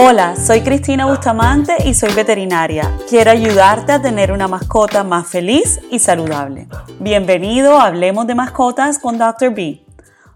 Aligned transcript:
Hola, 0.00 0.36
soy 0.36 0.60
Cristina 0.60 1.06
Bustamante 1.06 1.74
y 1.84 1.92
soy 1.92 2.14
veterinaria. 2.14 2.88
Quiero 3.08 3.32
ayudarte 3.32 3.90
a 3.90 4.00
tener 4.00 4.30
una 4.30 4.46
mascota 4.46 5.02
más 5.02 5.26
feliz 5.26 5.80
y 5.90 5.98
saludable. 5.98 6.68
Bienvenido 7.00 7.80
a 7.80 7.86
Hablemos 7.86 8.28
de 8.28 8.36
Mascotas 8.36 9.00
con 9.00 9.18
Dr. 9.18 9.52
B. 9.52 9.84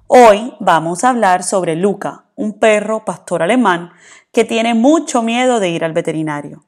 Hoy 0.09 0.53
vamos 0.59 1.05
a 1.05 1.11
hablar 1.11 1.45
sobre 1.45 1.77
Luca, 1.77 2.25
un 2.35 2.59
perro 2.59 3.05
pastor 3.05 3.41
alemán 3.41 3.93
que 4.33 4.45
tiene 4.45 4.75
mucho 4.75 5.23
miedo 5.23 5.61
de 5.61 5.69
ir 5.69 5.85
al 5.85 5.93
veterinario. 5.93 6.65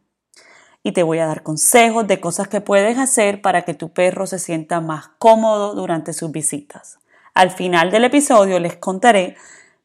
Y 0.85 0.93
te 0.93 1.03
voy 1.03 1.19
a 1.19 1.27
dar 1.27 1.43
consejos 1.43 2.07
de 2.07 2.21
cosas 2.21 2.47
que 2.47 2.61
puedes 2.61 2.97
hacer 2.97 3.43
para 3.43 3.63
que 3.63 3.75
tu 3.75 3.93
perro 3.93 4.29
se 4.29 4.39
sienta 4.39 4.81
más 4.81 5.09
cómodo 5.19 5.75
durante 5.75 6.13
sus 6.13 6.31
visitas. 6.31 7.01
Al 7.35 7.51
final 7.51 7.91
del 7.91 8.05
episodio 8.05 8.61
les 8.61 8.77
contaré 8.77 9.35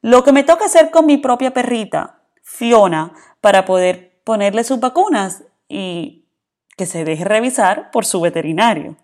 lo 0.04 0.24
que 0.24 0.32
me 0.32 0.44
toca 0.44 0.66
hacer 0.66 0.92
con 0.92 1.08
mi 1.08 1.18
propia 1.18 1.56
perrita, 1.56 2.19
Fiona, 2.52 3.14
para 3.42 3.64
poder 3.64 4.22
ponerle 4.26 4.64
sus 4.64 4.80
vacunas 4.80 5.44
y 5.70 6.28
que 6.76 6.88
se 6.88 7.06
deje 7.06 7.24
revisar 7.24 7.92
por 7.92 8.06
su 8.06 8.20
veterinario. 8.20 8.98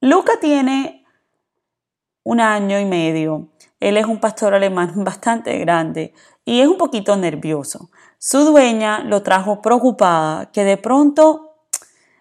Luca 0.00 0.38
tiene 0.40 1.04
un 2.22 2.40
año 2.40 2.78
y 2.78 2.84
medio. 2.84 3.48
Él 3.80 3.96
es 3.96 4.06
un 4.06 4.20
pastor 4.20 4.54
alemán 4.54 4.92
bastante 5.04 5.58
grande 5.58 6.14
y 6.44 6.60
es 6.60 6.68
un 6.68 6.78
poquito 6.78 7.16
nervioso. 7.16 7.90
Su 8.18 8.44
dueña 8.44 9.00
lo 9.00 9.22
trajo 9.22 9.60
preocupada 9.60 10.52
que 10.52 10.62
de 10.62 10.76
pronto 10.76 11.56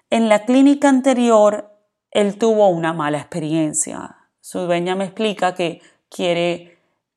en 0.10 0.30
la 0.30 0.46
clínica 0.46 0.90
anterior 0.90 1.72
él 2.10 2.40
tuvo 2.40 2.70
una 2.70 2.92
mala 2.92 3.20
experiencia. 3.20 4.18
Su 4.42 4.62
dueña 4.62 4.96
me 4.96 5.06
explica 5.06 5.54
que 5.54 5.82
quiere 6.10 6.75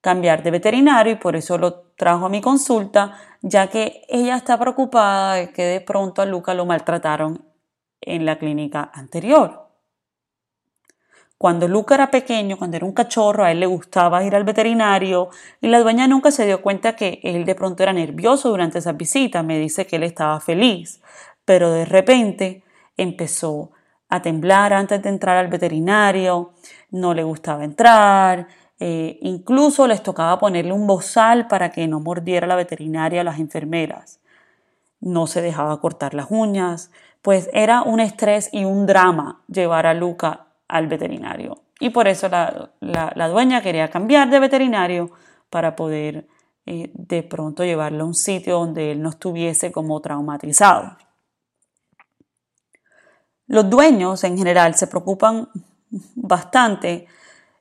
cambiar 0.09 0.42
de 0.42 0.51
veterinario 0.51 1.12
y 1.12 1.17
por 1.17 1.37
eso 1.37 1.59
lo 1.59 1.83
trajo 1.95 2.25
a 2.25 2.28
mi 2.31 2.41
consulta, 2.41 3.12
ya 3.42 3.67
que 3.67 4.06
ella 4.09 4.37
está 4.37 4.59
preocupada 4.59 5.34
de 5.34 5.53
que 5.53 5.62
de 5.64 5.83
pronto 5.83 6.23
a 6.23 6.25
Luca 6.25 6.55
lo 6.55 6.64
maltrataron 6.64 7.45
en 8.01 8.25
la 8.25 8.39
clínica 8.39 8.91
anterior. 8.95 9.69
Cuando 11.36 11.69
Luca 11.69 11.95
era 11.95 12.11
pequeño, 12.11 12.56
cuando 12.56 12.79
era 12.79 12.86
un 12.86 12.95
cachorro, 12.95 13.45
a 13.45 13.53
él 13.53 13.61
le 13.61 13.67
gustaba 13.67 14.25
ir 14.25 14.34
al 14.34 14.45
veterinario 14.45 15.29
y 15.61 15.69
la 15.69 15.81
dueña 15.81 16.09
nunca 16.09 16.31
se 16.31 16.47
dio 16.47 16.62
cuenta 16.62 16.97
que 16.97 17.20
él 17.23 17.45
de 17.45 17.55
pronto 17.55 17.83
era 17.83 17.92
nervioso 17.92 18.48
durante 18.48 18.79
esas 18.79 18.97
visitas. 18.97 19.45
Me 19.45 19.59
dice 19.59 19.86
que 19.86 19.97
él 19.97 20.05
estaba 20.05 20.41
feliz, 20.41 21.03
pero 21.45 21.70
de 21.70 21.84
repente 21.84 22.64
empezó 22.97 23.73
a 24.09 24.23
temblar 24.23 24.73
antes 24.73 25.03
de 25.03 25.11
entrar 25.11 25.36
al 25.36 25.48
veterinario, 25.48 26.55
no 26.92 27.12
le 27.12 27.25
gustaba 27.25 27.62
entrar, 27.62 28.48
eh, 28.81 29.19
incluso 29.23 29.87
les 29.87 30.03
tocaba 30.03 30.39
ponerle 30.39 30.73
un 30.73 30.87
bozal 30.87 31.48
para 31.48 31.71
que 31.71 31.89
no 31.89 32.01
mordiera 32.01 32.47
la 32.47 32.57
veterinaria 32.57 33.23
a 33.23 33.25
las 33.25 33.41
enfermeras. 33.41 34.20
No 35.01 35.27
se 35.27 35.43
dejaba 35.43 35.81
cortar 35.81 36.15
las 36.15 36.27
uñas, 36.31 36.91
pues 37.23 37.51
era 37.53 37.83
un 37.83 38.01
estrés 38.01 38.48
y 38.53 38.65
un 38.65 38.87
drama 38.87 39.43
llevar 39.48 39.87
a 39.87 39.95
Luca 39.95 40.47
al 40.69 40.87
veterinario. 40.87 41.62
Y 41.81 41.91
por 41.91 42.09
eso 42.09 42.29
la, 42.29 43.29
dueña 43.29 43.62
quería 43.62 43.91
cambiar 43.91 44.31
de 44.31 44.41
veterinario 44.41 45.11
para 45.51 45.77
poder 45.77 46.27
eh, 46.67 46.91
de 46.95 47.23
pronto 47.23 47.65
llevarlo 47.65 48.05
a 48.05 48.07
un 48.07 48.15
sitio 48.15 48.59
donde 48.59 48.92
él 48.92 49.03
no 49.03 49.11
estuviese 49.11 49.73
como 49.73 50.01
traumatizado. 50.01 50.97
Los 53.47 53.70
dueños 53.70 54.23
en 54.25 54.37
general 54.37 54.75
se 54.75 54.87
preocupan 54.87 55.48
bastante 56.15 57.07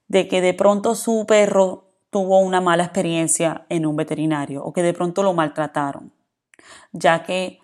de 0.08 0.28
que 0.28 0.42
de 0.42 0.54
pronto 0.54 0.96
su 0.96 1.26
perro 1.28 1.86
tuvo 2.10 2.40
una 2.40 2.62
mala 2.62 2.84
experiencia 2.84 3.66
en 3.70 3.86
un 3.86 3.96
veterinario 3.96 4.64
o 4.64 4.74
que 4.74 4.82
de 4.82 4.94
pronto 4.94 5.24
lo 5.24 5.34
maltrataron, 5.34 6.14
ya 6.92 7.24
que 7.24 7.60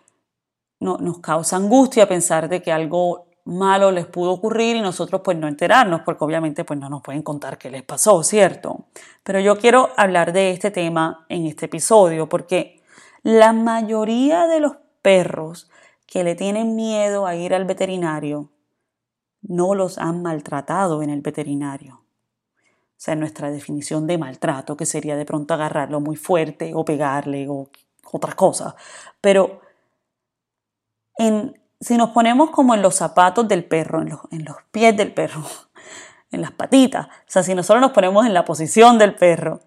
no, 0.79 0.97
nos 0.97 1.19
causa 1.19 1.55
angustia 1.55 2.07
pensar 2.07 2.49
de 2.49 2.61
que 2.61 2.71
algo 2.71 3.27
malo 3.45 3.91
les 3.91 4.05
pudo 4.05 4.31
ocurrir 4.31 4.75
y 4.75 4.81
nosotros 4.81 5.21
pues 5.23 5.37
no 5.37 5.47
enterarnos, 5.47 6.01
porque 6.01 6.23
obviamente 6.23 6.63
pues 6.63 6.79
no 6.79 6.89
nos 6.89 7.01
pueden 7.01 7.23
contar 7.23 7.57
qué 7.57 7.69
les 7.69 7.83
pasó, 7.83 8.23
¿cierto? 8.23 8.85
Pero 9.23 9.39
yo 9.39 9.57
quiero 9.57 9.89
hablar 9.97 10.33
de 10.33 10.51
este 10.51 10.71
tema 10.71 11.25
en 11.29 11.45
este 11.45 11.65
episodio 11.65 12.29
porque 12.29 12.81
la 13.21 13.53
mayoría 13.53 14.47
de 14.47 14.59
los 14.59 14.73
perros 15.01 15.69
que 16.05 16.23
le 16.23 16.35
tienen 16.35 16.75
miedo 16.75 17.25
a 17.25 17.35
ir 17.35 17.53
al 17.53 17.65
veterinario 17.65 18.51
no 19.41 19.75
los 19.75 19.97
han 19.97 20.21
maltratado 20.21 21.01
en 21.01 21.09
el 21.09 21.21
veterinario. 21.21 22.02
Sea, 23.03 23.15
nuestra 23.15 23.51
definición 23.51 24.07
de 24.07 24.17
maltrato, 24.17 24.77
que 24.77 24.85
sería 24.85 25.17
de 25.17 25.25
pronto 25.25 25.53
agarrarlo 25.53 25.99
muy 25.99 26.15
fuerte 26.15 26.71
o 26.73 26.85
pegarle 26.85 27.49
o 27.49 27.69
otras 28.11 28.33
cosas. 28.35 28.75
Pero 29.19 29.59
en 31.17 31.53
si 31.83 31.97
nos 31.97 32.11
ponemos 32.11 32.51
como 32.51 32.73
en 32.73 32.81
los 32.81 32.95
zapatos 32.95 33.45
del 33.45 33.65
perro, 33.65 34.01
en 34.01 34.45
los, 34.45 34.55
pies 34.71 34.95
del 34.95 35.13
perro, 35.13 35.43
en 36.31 36.39
las 36.39 36.51
patitas, 36.51 37.07
o 37.07 37.09
sea, 37.27 37.43
si 37.43 37.53
nosotros 37.53 37.81
nos 37.81 37.91
ponemos 37.91 38.25
en 38.25 38.33
la 38.33 38.45
posición 38.45 38.97
del 38.97 39.15
perro, 39.15 39.59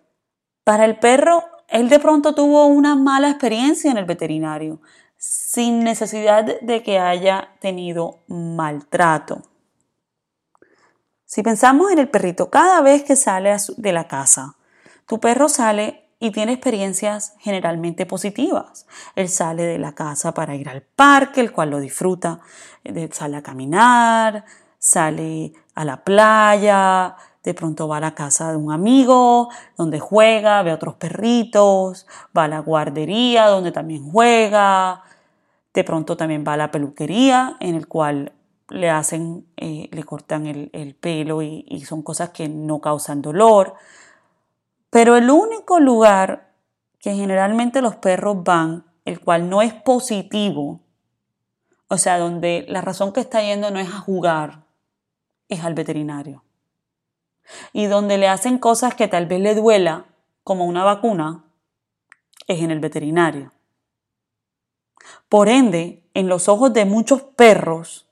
para 0.65 0.87
el 0.87 0.99
perro, 0.99 1.45
él 1.69 1.91
de 1.91 2.01
pronto 2.01 2.35
tuvo 2.35 2.65
una 2.65 2.95
mala 2.95 3.29
experiencia 3.29 3.91
en 3.91 3.99
el 3.99 4.07
veterinario, 4.07 4.81
sin 5.19 5.85
necesidad 5.85 6.59
de 6.61 6.83
que 6.83 6.99
haya 6.99 7.51
tenido 7.61 8.21
maltrato. 8.29 9.43
Si 11.37 11.43
pensamos 11.43 11.93
en 11.93 11.99
el 11.99 12.09
perrito, 12.09 12.49
cada 12.49 12.81
vez 12.81 13.03
que 13.03 13.15
sale 13.15 13.55
de 13.77 13.93
la 13.93 14.09
casa, 14.09 14.57
tu 15.07 15.21
perro 15.21 15.51
sale 15.51 16.09
y 16.19 16.31
tiene 16.31 16.53
experiencias 16.53 17.35
generalmente 17.41 18.07
positivas. 18.07 18.87
Él 19.17 19.29
sale 19.29 19.65
de 19.65 19.79
la 19.79 19.93
casa 19.93 20.33
para 20.33 20.55
ir 20.55 20.67
al 20.71 20.81
parque, 20.81 21.43
el 21.43 21.53
cual 21.53 21.69
lo 21.69 21.79
disfruta, 21.79 22.41
sale 23.11 23.37
a 23.37 23.43
caminar, 23.43 24.47
sale 24.79 25.53
a 25.75 25.85
la 25.85 26.05
playa, 26.05 27.17
de 27.45 27.53
pronto 27.53 27.87
va 27.87 27.99
a 27.99 28.01
la 28.01 28.15
casa 28.15 28.53
de 28.53 28.57
un 28.57 28.73
amigo 28.73 29.51
donde 29.77 30.01
juega, 30.01 30.63
ve 30.63 30.71
a 30.71 30.77
otros 30.77 30.95
perritos, 30.95 32.07
va 32.35 32.45
a 32.45 32.49
la 32.49 32.61
guardería 32.61 33.49
donde 33.49 33.73
también 33.73 34.11
juega, 34.11 35.03
de 35.75 35.85
pronto 35.85 36.17
también 36.17 36.47
va 36.49 36.55
a 36.55 36.57
la 36.57 36.71
peluquería 36.71 37.59
en 37.61 37.75
el 37.75 37.89
cual 37.89 38.33
le 38.69 38.91
hacen, 38.91 39.47
eh, 39.57 39.89
le 39.93 40.05
cortan 40.05 40.47
el, 40.47 40.95
pelo 41.01 41.43
y 41.43 41.85
son 41.87 42.03
cosas 42.03 42.31
que 42.31 42.49
no 42.49 42.81
causan 42.81 43.23
dolor. 43.23 43.75
Pero 44.91 45.17
el 45.17 45.31
único 45.31 45.79
lugar 45.81 46.53
que 46.99 47.15
generalmente 47.15 47.83
los 47.83 47.97
perros 47.97 48.43
van, 48.43 48.85
el 49.05 49.21
cual 49.21 49.49
no 49.49 49.63
es 49.63 49.73
positivo, 49.73 50.81
o 51.89 51.99
sea, 51.99 52.19
donde 52.19 52.65
la 52.69 52.81
razón 52.81 53.13
que 53.13 53.21
está 53.21 53.41
yendo 53.43 53.71
no 53.71 53.79
es 53.79 53.89
a 53.89 53.99
jugar, 53.99 54.65
es 55.49 55.63
al 55.63 55.75
veterinario. 55.75 56.43
Y 57.73 57.87
donde 57.87 58.19
le 58.19 58.27
hacen 58.27 58.59
cosas 58.59 58.95
que 58.95 59.07
tal 59.07 59.27
vez 59.27 59.41
le 59.41 59.55
duela, 59.55 60.07
como 60.43 60.65
una 60.67 60.83
vacuna, 60.83 61.45
es 62.49 62.61
en 62.61 62.71
el 62.71 62.81
veterinario. 62.81 63.53
Por 65.29 65.49
ende, 65.49 66.03
en 66.15 66.29
los 66.29 66.49
ojos 66.49 66.73
de 66.73 66.85
muchos 66.85 67.23
perros, 67.23 68.06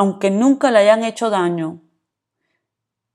aunque 0.00 0.30
nunca 0.30 0.70
le 0.70 0.78
hayan 0.78 1.04
hecho 1.04 1.28
daño, 1.28 1.82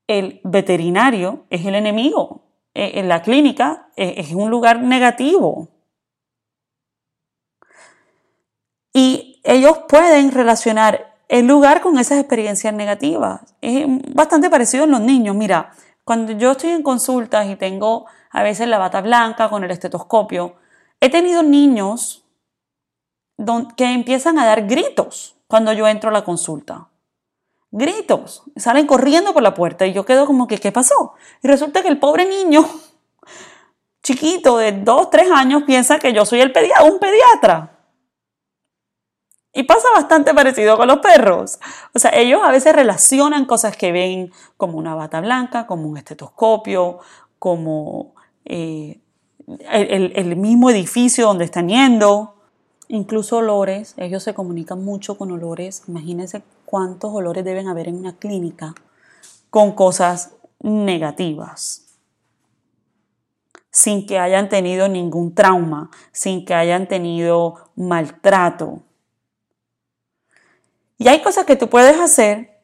el 0.06 0.40
veterinario 0.44 1.48
es 1.50 1.66
el 1.66 1.74
enemigo, 1.74 2.44
eh, 2.76 3.00
en 3.00 3.10
la 3.10 3.24
clínica 3.24 3.90
eh, 3.96 4.14
es 4.18 4.34
un 4.34 4.52
lugar 4.52 4.84
negativo. 4.84 5.70
Y 8.94 9.42
ellos 9.44 9.80
pueden 9.90 10.32
relacionar 10.32 11.16
el 11.28 11.48
lugar 11.48 11.82
con 11.82 11.98
esas 11.98 12.20
experiencias 12.20 12.72
negativas. 12.72 13.42
Es 13.62 13.88
bastante 14.14 14.52
parecido 14.52 14.84
en 14.84 14.92
los 14.92 15.02
niños. 15.02 15.36
Mira, 15.36 15.72
cuando 16.04 16.34
yo 16.34 16.52
estoy 16.52 16.70
en 16.70 16.84
consultas 16.84 17.50
y 17.50 17.56
tengo 17.56 18.06
a 18.30 18.44
veces 18.44 18.68
la 18.68 18.78
bata 18.78 19.02
blanca 19.02 19.50
con 19.50 19.64
el 19.64 19.72
estetoscopio, 19.72 20.58
he 21.00 21.10
tenido 21.10 21.42
niños 21.42 22.28
que 23.76 23.92
empiezan 23.92 24.38
a 24.38 24.46
dar 24.46 24.68
gritos 24.68 25.35
cuando 25.48 25.74
yo 25.74 25.88
entro 25.88 26.10
a 26.10 26.14
la 26.14 26.24
consulta 26.24 26.90
gritos, 27.76 28.44
salen 28.56 28.88
corriendo 28.88 29.34
por 29.34 29.44
la 29.44 29.54
puerta 29.54 29.86
y 29.86 29.92
yo 29.92 30.06
quedo 30.06 30.26
como 30.26 30.48
que, 30.48 30.60
¿qué 30.60 30.72
pasó? 30.72 31.14
Y 31.44 31.48
resulta 31.48 31.82
que 31.82 31.90
el 31.90 32.00
pobre 32.00 32.26
niño 32.26 32.66
chiquito 34.04 34.58
de 34.58 34.72
2, 34.72 35.10
3 35.10 35.32
años 35.32 35.64
piensa 35.64 36.00
que 36.00 36.14
yo 36.14 36.26
soy 36.26 36.40
el 36.40 36.54
pediatra, 36.54 36.86
un 36.86 37.00
pediatra. 37.00 37.72
Y 39.52 39.64
pasa 39.64 39.88
bastante 39.94 40.34
parecido 40.34 40.78
con 40.78 40.88
los 40.88 41.00
perros. 41.00 41.60
O 41.94 42.00
sea, 42.00 42.12
ellos 42.12 42.42
a 42.44 42.52
veces 42.52 42.74
relacionan 42.74 43.46
cosas 43.46 43.76
que 43.76 43.92
ven 43.92 44.32
como 44.58 44.78
una 44.78 44.96
bata 44.96 45.20
blanca, 45.20 45.66
como 45.66 45.88
un 45.88 45.98
estetoscopio, 45.98 47.00
como 47.40 48.16
eh, 48.46 49.02
el, 49.48 50.12
el 50.16 50.36
mismo 50.36 50.70
edificio 50.70 51.28
donde 51.28 51.46
están 51.46 51.68
yendo. 51.68 52.35
Incluso 52.88 53.38
olores, 53.38 53.94
ellos 53.98 54.24
se 54.24 54.34
comunican 54.34 54.84
mucho 54.84 55.18
con 55.18 55.32
olores. 55.32 55.84
Imagínense 55.88 56.44
cuántos 56.66 57.14
olores 57.14 57.44
deben 57.44 57.68
haber 57.68 57.88
en 57.88 57.96
una 57.98 58.18
clínica 58.18 58.76
con 59.50 59.72
cosas 59.74 60.36
negativas. 60.60 61.82
sin 63.72 64.08
que 64.08 64.18
hayan 64.20 64.48
tenido 64.48 64.88
ningún 64.88 65.36
trauma, 65.36 65.90
sin 66.14 66.46
que 66.46 66.54
hayan 66.54 66.88
tenido 66.88 67.72
maltrato. 67.76 68.84
Y 70.98 71.10
hay 71.10 71.22
cosas 71.22 71.44
que 71.44 71.58
tú 71.58 71.70
puedes 71.70 72.00
hacer 72.00 72.62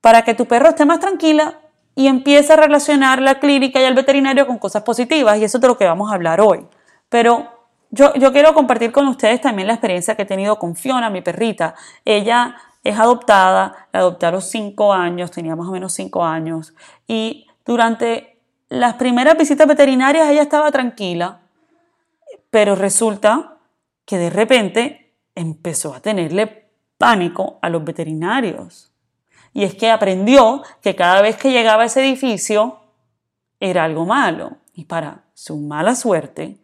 para 0.00 0.22
que 0.22 0.34
tu 0.34 0.46
perro 0.46 0.70
esté 0.70 0.84
más 0.84 0.98
tranquila 0.98 1.60
y 1.94 2.08
empiece 2.08 2.52
a 2.52 2.56
relacionar 2.56 3.22
la 3.22 3.38
clínica 3.38 3.80
y 3.80 3.84
el 3.84 3.94
veterinario 3.94 4.48
con 4.48 4.58
cosas 4.58 4.82
positivas. 4.82 5.38
Y 5.38 5.44
eso 5.44 5.58
es 5.58 5.62
de 5.62 5.68
lo 5.68 5.78
que 5.78 5.84
vamos 5.84 6.10
a 6.10 6.14
hablar 6.16 6.40
hoy. 6.40 6.66
Pero 7.08 7.48
yo, 7.90 8.12
quiero 8.32 8.52
compartir 8.54 8.92
con 8.92 9.06
ustedes 9.08 9.40
también 9.40 9.68
la 9.68 9.74
experiencia 9.74 10.16
que 10.16 10.22
he 10.22 10.26
tenido 10.26 10.58
con 10.58 10.76
Fiona, 10.76 11.10
mi 11.10 11.22
perrita. 11.22 11.74
Ella 12.04 12.56
es 12.82 12.98
adoptada, 12.98 13.88
la 13.92 14.00
adopté 14.00 14.26
a 14.26 14.30
los 14.30 14.48
cinco 14.50 14.92
años, 14.92 15.30
tenía 15.30 15.56
más 15.56 15.68
o 15.68 15.72
menos 15.72 15.92
cinco 15.94 16.24
años. 16.24 16.74
Y 17.06 17.46
durante 17.64 18.38
las 18.68 18.94
primeras 18.94 19.36
visitas 19.36 19.66
veterinarias 19.66 20.28
ella 20.28 20.42
estaba 20.42 20.70
tranquila, 20.70 21.40
pero 22.50 22.74
resulta 22.74 23.58
que 24.04 24.18
de 24.18 24.30
repente 24.30 25.14
empezó 25.34 25.94
a 25.94 26.00
tenerle 26.00 26.70
pánico 26.98 27.58
a 27.62 27.68
los 27.68 27.84
veterinarios. 27.84 28.92
Y 29.52 29.64
es 29.64 29.74
que 29.74 29.90
aprendió 29.90 30.62
que 30.82 30.94
cada 30.94 31.22
vez 31.22 31.36
que 31.36 31.50
llegaba 31.50 31.84
a 31.84 31.86
ese 31.86 32.06
edificio 32.06 32.80
era 33.58 33.84
algo 33.84 34.04
malo. 34.04 34.58
Y 34.74 34.84
para 34.84 35.24
su 35.32 35.56
mala 35.56 35.94
suerte, 35.94 36.58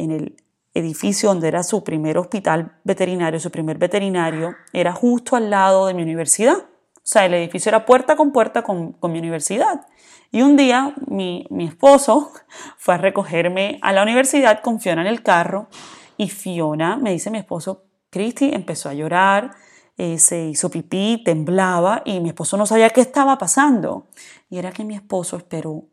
en 0.00 0.10
el 0.10 0.36
edificio 0.74 1.28
donde 1.28 1.48
era 1.48 1.62
su 1.62 1.82
primer 1.82 2.18
hospital 2.18 2.78
veterinario, 2.84 3.40
su 3.40 3.50
primer 3.50 3.78
veterinario, 3.78 4.54
era 4.72 4.92
justo 4.92 5.36
al 5.36 5.50
lado 5.50 5.86
de 5.86 5.94
mi 5.94 6.02
universidad. 6.02 6.56
O 6.56 7.02
sea, 7.02 7.26
el 7.26 7.34
edificio 7.34 7.70
era 7.70 7.86
puerta 7.86 8.16
con 8.16 8.32
puerta 8.32 8.62
con, 8.62 8.92
con 8.92 9.12
mi 9.12 9.18
universidad. 9.18 9.86
Y 10.32 10.42
un 10.42 10.56
día 10.56 10.94
mi, 11.06 11.46
esposo 11.60 12.32
fue 12.78 12.94
a 12.94 12.98
recogerme 12.98 13.78
a 13.82 13.92
la 13.92 14.02
universidad 14.02 14.60
con 14.62 14.80
Fiona 14.80 15.02
en 15.02 15.08
el 15.08 15.22
carro 15.22 15.68
y 16.16 16.28
Fiona, 16.28 16.96
me 16.96 17.12
dice 17.12 17.30
mi 17.30 17.38
esposo, 17.38 17.84
Cristi, 18.10 18.50
empezó 18.52 18.88
a 18.88 18.94
llorar, 18.94 19.52
eh, 19.96 20.18
se 20.18 20.46
hizo 20.46 20.70
pipí, 20.70 21.22
temblaba 21.24 22.02
y 22.04 22.20
mi 22.20 22.28
esposo 22.28 22.56
no 22.56 22.66
sabía 22.66 22.90
qué 22.90 23.00
estaba 23.00 23.38
pasando. 23.38 24.08
Y 24.48 24.58
era 24.58 24.72
que 24.72 24.84
mi 24.84 24.94
esposo 24.94 25.36
esperó 25.36 25.84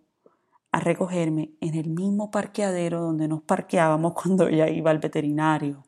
a 0.72 0.80
recogerme 0.80 1.52
en 1.62 1.76
el 1.76 1.90
mismo 1.90 2.32
parqueadero 2.32 3.02
donde 3.02 3.28
nos 3.28 3.42
parqueábamos 3.42 4.14
cuando 4.22 4.48
ella 4.48 4.70
iba 4.70 4.92
al 4.92 5.00
veterinario. 5.00 5.84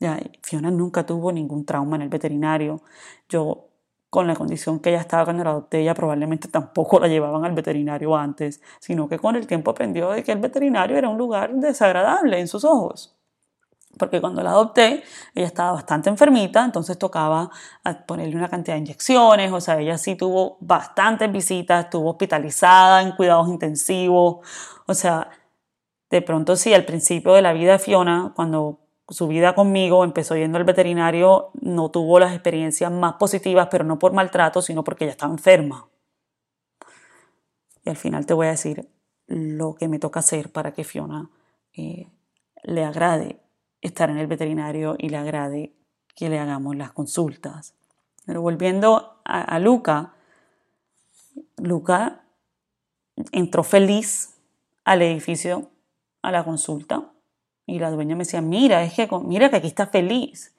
Ya, 0.00 0.20
Fiona 0.42 0.70
nunca 0.70 1.04
tuvo 1.04 1.32
ningún 1.32 1.64
trauma 1.64 1.96
en 1.96 2.02
el 2.02 2.08
veterinario. 2.08 2.82
Yo 3.28 3.68
con 4.10 4.26
la 4.26 4.34
condición 4.34 4.80
que 4.80 4.90
ella 4.90 5.00
estaba 5.00 5.24
cuando 5.24 5.44
la 5.44 5.50
adopté, 5.50 5.80
ella 5.80 5.94
probablemente 5.94 6.48
tampoco 6.48 6.98
la 7.00 7.08
llevaban 7.08 7.44
al 7.44 7.52
veterinario 7.52 8.16
antes, 8.16 8.62
sino 8.80 9.08
que 9.08 9.18
con 9.18 9.36
el 9.36 9.46
tiempo 9.46 9.70
aprendió 9.70 10.10
de 10.10 10.22
que 10.22 10.32
el 10.32 10.38
veterinario 10.38 10.96
era 10.96 11.08
un 11.08 11.18
lugar 11.18 11.54
desagradable 11.54 12.38
en 12.40 12.48
sus 12.48 12.64
ojos. 12.64 13.17
Porque 13.98 14.20
cuando 14.20 14.42
la 14.42 14.50
adopté, 14.50 15.02
ella 15.34 15.46
estaba 15.46 15.72
bastante 15.72 16.08
enfermita, 16.08 16.64
entonces 16.64 16.98
tocaba 16.98 17.50
ponerle 18.06 18.36
una 18.36 18.48
cantidad 18.48 18.76
de 18.76 18.80
inyecciones, 18.80 19.52
o 19.52 19.60
sea, 19.60 19.78
ella 19.78 19.98
sí 19.98 20.14
tuvo 20.14 20.56
bastantes 20.60 21.30
visitas, 21.30 21.84
estuvo 21.84 22.10
hospitalizada 22.10 23.02
en 23.02 23.12
cuidados 23.12 23.48
intensivos, 23.48 24.46
o 24.86 24.94
sea, 24.94 25.28
de 26.10 26.22
pronto 26.22 26.56
sí, 26.56 26.72
al 26.74 26.84
principio 26.84 27.34
de 27.34 27.42
la 27.42 27.52
vida 27.52 27.72
de 27.72 27.78
Fiona, 27.78 28.32
cuando 28.34 28.80
su 29.08 29.26
vida 29.26 29.54
conmigo, 29.54 30.04
empezó 30.04 30.36
yendo 30.36 30.58
al 30.58 30.64
veterinario, 30.64 31.50
no 31.60 31.90
tuvo 31.90 32.18
las 32.18 32.32
experiencias 32.32 32.92
más 32.92 33.14
positivas, 33.14 33.68
pero 33.70 33.84
no 33.84 33.98
por 33.98 34.12
maltrato, 34.12 34.60
sino 34.62 34.84
porque 34.84 35.04
ella 35.04 35.12
estaba 35.12 35.32
enferma. 35.32 35.88
Y 37.84 37.90
al 37.90 37.96
final 37.96 38.26
te 38.26 38.34
voy 38.34 38.48
a 38.48 38.50
decir 38.50 38.88
lo 39.26 39.74
que 39.74 39.88
me 39.88 39.98
toca 39.98 40.20
hacer 40.20 40.52
para 40.52 40.72
que 40.72 40.84
Fiona 40.84 41.30
eh, 41.72 42.10
le 42.64 42.84
agrade 42.84 43.40
estar 43.80 44.10
en 44.10 44.18
el 44.18 44.26
veterinario 44.26 44.96
y 44.98 45.08
le 45.08 45.16
agrade 45.16 45.72
que 46.14 46.28
le 46.28 46.38
hagamos 46.38 46.76
las 46.76 46.92
consultas. 46.92 47.74
Pero 48.26 48.42
volviendo 48.42 49.20
a, 49.24 49.58
Luca, 49.58 50.14
Luca 51.56 52.22
entró 53.32 53.62
feliz 53.62 54.34
al 54.84 55.02
edificio 55.02 55.70
a 56.22 56.32
la 56.32 56.44
consulta 56.44 57.12
y 57.66 57.78
la 57.78 57.90
dueña 57.90 58.16
me 58.16 58.24
decía, 58.24 58.40
mira, 58.40 58.82
es 58.82 58.94
que, 58.94 59.08
mira 59.24 59.50
que 59.50 59.56
aquí 59.56 59.66
está 59.66 59.86
feliz. 59.86 60.54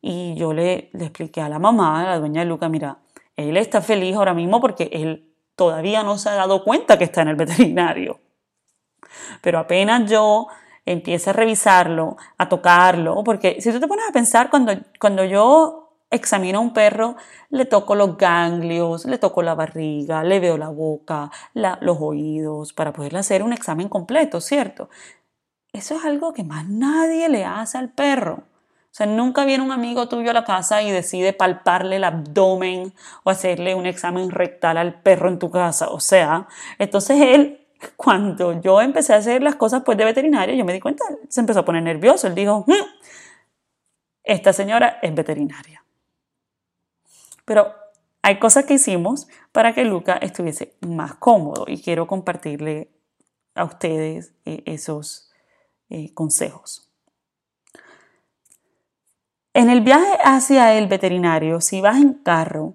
Y 0.00 0.34
yo 0.36 0.52
le 0.52 0.90
expliqué 0.92 1.40
a 1.40 1.48
la 1.48 1.58
mamá, 1.58 2.02
a 2.02 2.06
la 2.06 2.18
dueña 2.18 2.42
de 2.42 2.46
Luca, 2.46 2.68
mira, 2.68 2.98
él 3.36 3.56
está 3.56 3.80
feliz 3.80 4.14
ahora 4.16 4.34
mismo 4.34 4.60
porque 4.60 4.90
él 4.92 5.32
todavía 5.54 6.02
no 6.02 6.18
se 6.18 6.28
ha 6.28 6.34
dado 6.34 6.64
cuenta 6.64 6.98
que 6.98 7.04
está 7.04 7.22
en 7.22 7.28
el 7.28 7.36
veterinario. 7.36 8.20
Pero 9.42 9.58
apenas 9.58 10.10
yo 10.10 10.48
empiece 10.92 11.30
a 11.30 11.32
revisarlo, 11.32 12.16
a 12.36 12.48
tocarlo, 12.48 13.22
porque 13.24 13.60
si 13.60 13.72
tú 13.72 13.80
te 13.80 13.86
pones 13.86 14.04
a 14.08 14.12
pensar, 14.12 14.50
cuando, 14.50 14.72
cuando 14.98 15.24
yo 15.24 15.88
examino 16.10 16.58
a 16.58 16.62
un 16.62 16.72
perro, 16.72 17.16
le 17.50 17.64
toco 17.64 17.94
los 17.94 18.16
ganglios, 18.16 19.04
le 19.04 19.18
toco 19.18 19.42
la 19.42 19.54
barriga, 19.54 20.22
le 20.24 20.40
veo 20.40 20.56
la 20.56 20.68
boca, 20.68 21.30
los 21.54 21.98
oídos, 22.00 22.72
para 22.72 22.92
poderle 22.92 23.18
hacer 23.18 23.42
un 23.42 23.52
examen 23.52 23.88
completo, 23.88 24.40
¿cierto? 24.40 24.88
Eso 25.72 25.96
es 25.96 26.04
algo 26.04 26.32
que 26.32 26.44
más 26.44 26.66
nadie 26.66 27.28
le 27.28 27.44
hace 27.44 27.78
al 27.78 27.90
perro. 27.90 28.44
O 28.90 28.94
sea, 28.98 29.06
nunca 29.06 29.44
viene 29.44 29.62
un 29.62 29.70
amigo 29.70 30.08
tuyo 30.08 30.30
a 30.30 30.34
la 30.34 30.44
casa 30.44 30.82
y 30.82 30.90
decide 30.90 31.32
palparle 31.34 31.96
el 31.96 32.04
abdomen 32.04 32.94
o 33.22 33.30
hacerle 33.30 33.74
un 33.74 33.86
examen 33.86 34.30
rectal 34.30 34.78
al 34.78 35.02
perro 35.02 35.28
en 35.28 35.38
tu 35.38 35.50
casa. 35.50 35.88
O 35.90 36.00
sea, 36.00 36.48
entonces 36.78 37.20
él, 37.20 37.67
cuando 37.96 38.60
yo 38.60 38.80
empecé 38.80 39.14
a 39.14 39.16
hacer 39.16 39.42
las 39.42 39.56
cosas 39.56 39.82
pues 39.84 39.96
de 39.98 40.04
veterinario, 40.04 40.54
yo 40.54 40.64
me 40.64 40.72
di 40.72 40.80
cuenta, 40.80 41.04
se 41.28 41.40
empezó 41.40 41.60
a 41.60 41.64
poner 41.64 41.82
nervioso. 41.82 42.26
Él 42.26 42.34
dijo, 42.34 42.64
mm, 42.66 42.72
esta 44.24 44.52
señora 44.52 44.98
es 45.02 45.14
veterinaria. 45.14 45.84
Pero 47.44 47.72
hay 48.22 48.38
cosas 48.38 48.66
que 48.66 48.74
hicimos 48.74 49.26
para 49.52 49.72
que 49.74 49.84
Luca 49.84 50.14
estuviese 50.14 50.76
más 50.80 51.14
cómodo 51.14 51.64
y 51.66 51.80
quiero 51.80 52.06
compartirle 52.06 52.90
a 53.54 53.64
ustedes 53.64 54.34
eh, 54.44 54.62
esos 54.66 55.32
eh, 55.88 56.12
consejos. 56.12 56.92
En 59.54 59.70
el 59.70 59.80
viaje 59.80 60.18
hacia 60.22 60.76
el 60.76 60.88
veterinario, 60.88 61.60
si 61.60 61.80
vas 61.80 61.96
en 61.96 62.12
carro, 62.12 62.74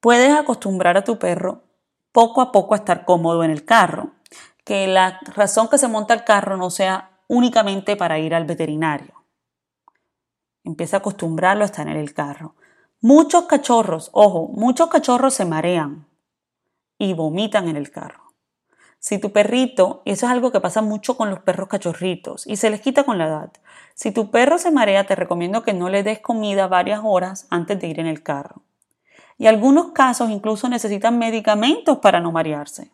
puedes 0.00 0.34
acostumbrar 0.34 0.96
a 0.96 1.04
tu 1.04 1.18
perro 1.18 1.62
poco 2.10 2.40
a 2.40 2.52
poco 2.52 2.74
a 2.74 2.78
estar 2.78 3.04
cómodo 3.04 3.44
en 3.44 3.50
el 3.50 3.64
carro. 3.64 4.13
Que 4.64 4.86
la 4.86 5.20
razón 5.34 5.68
que 5.68 5.78
se 5.78 5.88
monta 5.88 6.14
el 6.14 6.24
carro 6.24 6.56
no 6.56 6.70
sea 6.70 7.10
únicamente 7.28 7.96
para 7.96 8.18
ir 8.18 8.34
al 8.34 8.44
veterinario. 8.44 9.24
Empieza 10.64 10.96
a 10.96 11.00
acostumbrarlo 11.00 11.62
a 11.62 11.66
estar 11.66 11.86
en 11.86 11.96
el 11.96 12.14
carro. 12.14 12.54
Muchos 13.00 13.44
cachorros, 13.44 14.10
ojo, 14.12 14.48
muchos 14.48 14.88
cachorros 14.88 15.34
se 15.34 15.44
marean 15.44 16.06
y 16.98 17.12
vomitan 17.12 17.68
en 17.68 17.76
el 17.76 17.90
carro. 17.90 18.24
Si 18.98 19.18
tu 19.18 19.32
perrito, 19.32 20.00
y 20.06 20.12
eso 20.12 20.24
es 20.24 20.32
algo 20.32 20.50
que 20.50 20.62
pasa 20.62 20.80
mucho 20.80 21.18
con 21.18 21.28
los 21.28 21.40
perros 21.40 21.68
cachorritos 21.68 22.46
y 22.46 22.56
se 22.56 22.70
les 22.70 22.80
quita 22.80 23.04
con 23.04 23.18
la 23.18 23.26
edad, 23.26 23.52
si 23.94 24.12
tu 24.12 24.30
perro 24.30 24.56
se 24.56 24.70
marea, 24.70 25.06
te 25.06 25.14
recomiendo 25.14 25.62
que 25.62 25.74
no 25.74 25.90
le 25.90 26.02
des 26.02 26.20
comida 26.20 26.68
varias 26.68 27.02
horas 27.04 27.46
antes 27.50 27.78
de 27.78 27.88
ir 27.88 28.00
en 28.00 28.06
el 28.06 28.22
carro. 28.22 28.62
Y 29.36 29.46
algunos 29.46 29.92
casos 29.92 30.30
incluso 30.30 30.70
necesitan 30.70 31.18
medicamentos 31.18 31.98
para 31.98 32.20
no 32.20 32.32
marearse. 32.32 32.90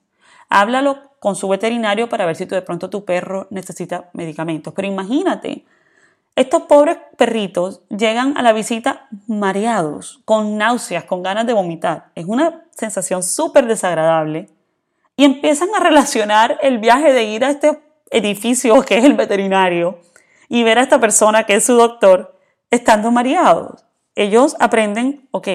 Háblalo 0.51 1.11
con 1.21 1.37
su 1.37 1.49
veterinario 1.49 2.09
para 2.09 2.27
ver 2.27 2.37
si 2.37 2.45
de 2.45 2.63
pronto 2.63 2.91
tu 2.91 3.05
perro 3.05 3.47
necesita 3.51 4.11
medicamentos. 4.13 4.75
Pero 4.75 4.89
imagínate, 4.89 5.65
estos 6.37 6.63
pobres 6.63 6.99
perritos 7.17 7.83
llegan 7.89 8.37
a 8.37 8.43
la 8.43 8.53
visita 8.53 9.09
mareados, 9.27 10.21
con 10.25 10.57
náuseas, 10.57 11.05
con 11.05 11.23
ganas 11.23 11.47
de 11.47 11.53
vomitar. 11.53 12.11
Es 12.15 12.25
una 12.27 12.65
sensación 12.71 13.23
súper 13.23 13.67
desagradable 13.67 14.49
y 15.17 15.25
empiezan 15.25 15.69
a 15.77 15.81
relacionar 15.81 16.59
el 16.63 16.79
viaje 16.79 17.13
de 17.13 17.25
ir 17.25 17.45
a 17.45 17.51
este 17.51 17.79
edificio 18.11 18.81
que 18.83 18.99
es 18.99 19.05
el 19.05 19.15
veterinario 19.15 20.01
y 20.49 20.63
ver 20.63 20.79
a 20.79 20.83
esta 20.83 20.99
persona 20.99 21.45
que 21.45 21.57
es 21.57 21.65
su 21.65 21.75
doctor 21.75 22.35
estando 22.71 23.11
mareados. 23.11 23.85
Ellos 24.15 24.57
aprenden, 24.59 25.29
ok, 25.31 25.49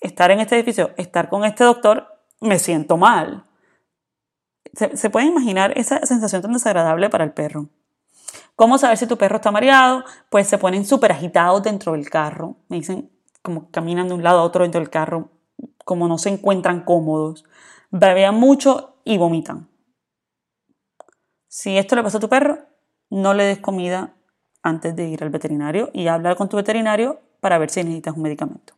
estar 0.00 0.30
en 0.30 0.40
este 0.40 0.56
edificio, 0.56 0.90
estar 0.96 1.28
con 1.28 1.44
este 1.44 1.64
doctor, 1.64 2.06
me 2.40 2.58
siento 2.58 2.96
mal. 2.96 3.44
¿Se, 4.74 5.10
puede 5.10 5.26
imaginar 5.26 5.76
esa 5.76 6.04
sensación 6.04 6.42
tan 6.42 6.52
desagradable 6.52 7.10
para 7.10 7.24
el 7.24 7.32
perro? 7.32 7.68
¿Cómo 8.56 8.78
saber 8.78 8.98
si 8.98 9.06
tu 9.06 9.16
perro 9.16 9.36
está 9.36 9.50
mareado? 9.50 10.04
Pues 10.30 10.48
se 10.48 10.58
ponen 10.58 10.84
súper 10.84 11.12
agitados 11.12 11.62
dentro 11.62 11.92
del 11.92 12.10
carro. 12.10 12.56
Me 12.68 12.76
dicen 12.76 13.10
como 13.42 13.70
caminan 13.70 14.08
de 14.08 14.14
un 14.14 14.22
lado 14.22 14.40
a 14.40 14.44
otro 14.44 14.62
dentro 14.62 14.80
del 14.80 14.90
carro, 14.90 15.30
como 15.84 16.08
no 16.08 16.18
se 16.18 16.28
encuentran 16.28 16.84
cómodos 16.84 17.44
bebean 17.90 18.34
mucho 18.34 18.96
y 19.04 19.18
vomitan. 19.18 19.68
Si 21.48 21.78
esto 21.78 21.96
le 21.96 22.02
pasa 22.02 22.18
a 22.18 22.20
tu 22.20 22.28
perro, 22.28 22.58
no 23.10 23.34
le 23.34 23.44
des 23.44 23.58
comida 23.58 24.14
antes 24.62 24.94
de 24.94 25.08
ir 25.08 25.22
al 25.22 25.30
veterinario 25.30 25.90
y 25.92 26.08
hablar 26.08 26.36
con 26.36 26.48
tu 26.48 26.56
veterinario 26.56 27.20
para 27.40 27.58
ver 27.58 27.70
si 27.70 27.82
necesitas 27.82 28.16
un 28.16 28.22
medicamento. 28.22 28.74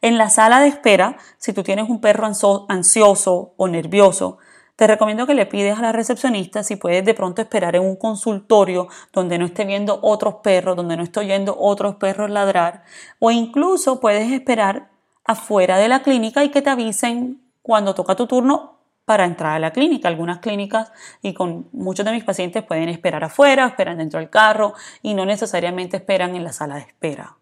En 0.00 0.18
la 0.18 0.30
sala 0.30 0.60
de 0.60 0.68
espera, 0.68 1.16
si 1.38 1.52
tú 1.52 1.62
tienes 1.62 1.88
un 1.88 2.00
perro 2.00 2.26
ansioso 2.68 3.54
o 3.56 3.68
nervioso, 3.68 4.38
te 4.76 4.86
recomiendo 4.86 5.26
que 5.26 5.34
le 5.34 5.46
pides 5.46 5.78
a 5.78 5.82
la 5.82 5.92
recepcionista 5.92 6.62
si 6.62 6.76
puedes 6.76 7.04
de 7.04 7.14
pronto 7.14 7.42
esperar 7.42 7.76
en 7.76 7.82
un 7.82 7.96
consultorio 7.96 8.88
donde 9.12 9.38
no 9.38 9.44
esté 9.44 9.64
viendo 9.64 9.98
otros 10.02 10.36
perros, 10.36 10.76
donde 10.76 10.96
no 10.96 11.02
esté 11.02 11.20
oyendo 11.20 11.56
otros 11.58 11.96
perros 11.96 12.30
ladrar, 12.30 12.84
o 13.18 13.30
incluso 13.30 14.00
puedes 14.00 14.32
esperar 14.32 14.88
afuera 15.24 15.76
de 15.78 15.88
la 15.88 16.02
clínica 16.02 16.42
y 16.42 16.50
que 16.50 16.62
te 16.62 16.70
avisen 16.70 17.42
cuando 17.62 17.94
toca 17.94 18.16
tu 18.16 18.26
turno 18.26 18.78
para 19.04 19.24
entrar 19.24 19.54
a 19.54 19.58
la 19.58 19.72
clínica. 19.72 20.08
Algunas 20.08 20.38
clínicas 20.38 20.92
y 21.20 21.34
con 21.34 21.68
muchos 21.72 22.04
de 22.04 22.12
mis 22.12 22.24
pacientes 22.24 22.64
pueden 22.64 22.88
esperar 22.88 23.24
afuera, 23.24 23.66
esperan 23.66 23.98
dentro 23.98 24.20
del 24.20 24.30
carro 24.30 24.74
y 25.02 25.14
no 25.14 25.26
necesariamente 25.26 25.98
esperan 25.98 26.34
en 26.34 26.44
la 26.44 26.52
sala 26.52 26.76
de 26.76 26.82
espera. 26.82 27.36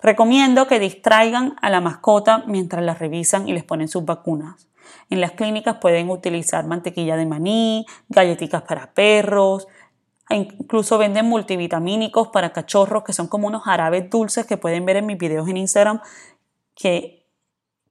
Recomiendo 0.00 0.66
que 0.66 0.78
distraigan 0.78 1.56
a 1.62 1.70
la 1.70 1.80
mascota 1.80 2.44
mientras 2.46 2.84
la 2.84 2.94
revisan 2.94 3.48
y 3.48 3.54
les 3.54 3.64
ponen 3.64 3.88
sus 3.88 4.04
vacunas. 4.04 4.68
En 5.10 5.20
las 5.20 5.32
clínicas 5.32 5.76
pueden 5.80 6.10
utilizar 6.10 6.66
mantequilla 6.66 7.16
de 7.16 7.26
maní, 7.26 7.86
galletitas 8.08 8.62
para 8.62 8.92
perros, 8.92 9.66
e 10.30 10.36
incluso 10.36 10.96
venden 10.98 11.26
multivitamínicos 11.26 12.28
para 12.28 12.52
cachorros 12.52 13.04
que 13.04 13.12
son 13.12 13.28
como 13.28 13.46
unos 13.46 13.62
jarabes 13.62 14.08
dulces 14.08 14.46
que 14.46 14.56
pueden 14.56 14.86
ver 14.86 14.96
en 14.96 15.06
mis 15.06 15.18
videos 15.18 15.48
en 15.48 15.58
Instagram 15.58 16.00
que, 16.74 17.26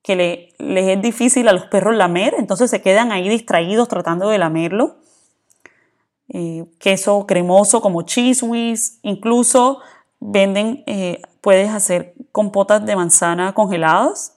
que 0.02 0.16
le, 0.16 0.54
les 0.58 0.98
es 0.98 1.02
difícil 1.02 1.48
a 1.48 1.54
los 1.54 1.66
perros 1.66 1.96
lamer, 1.96 2.36
entonces 2.38 2.70
se 2.70 2.82
quedan 2.82 3.12
ahí 3.12 3.30
distraídos 3.30 3.88
tratando 3.88 4.30
de 4.30 4.38
lamerlo. 4.38 4.98
Eh, 6.30 6.66
queso 6.80 7.28
cremoso 7.28 7.82
como 7.82 8.02
cheese 8.02 8.44
whiz, 8.44 9.00
incluso 9.04 9.80
venden, 10.20 10.84
eh, 10.88 11.22
puedes 11.42 11.70
hacer 11.70 12.16
compotas 12.32 12.86
de 12.86 12.96
manzana 12.96 13.54
congeladas 13.54 14.33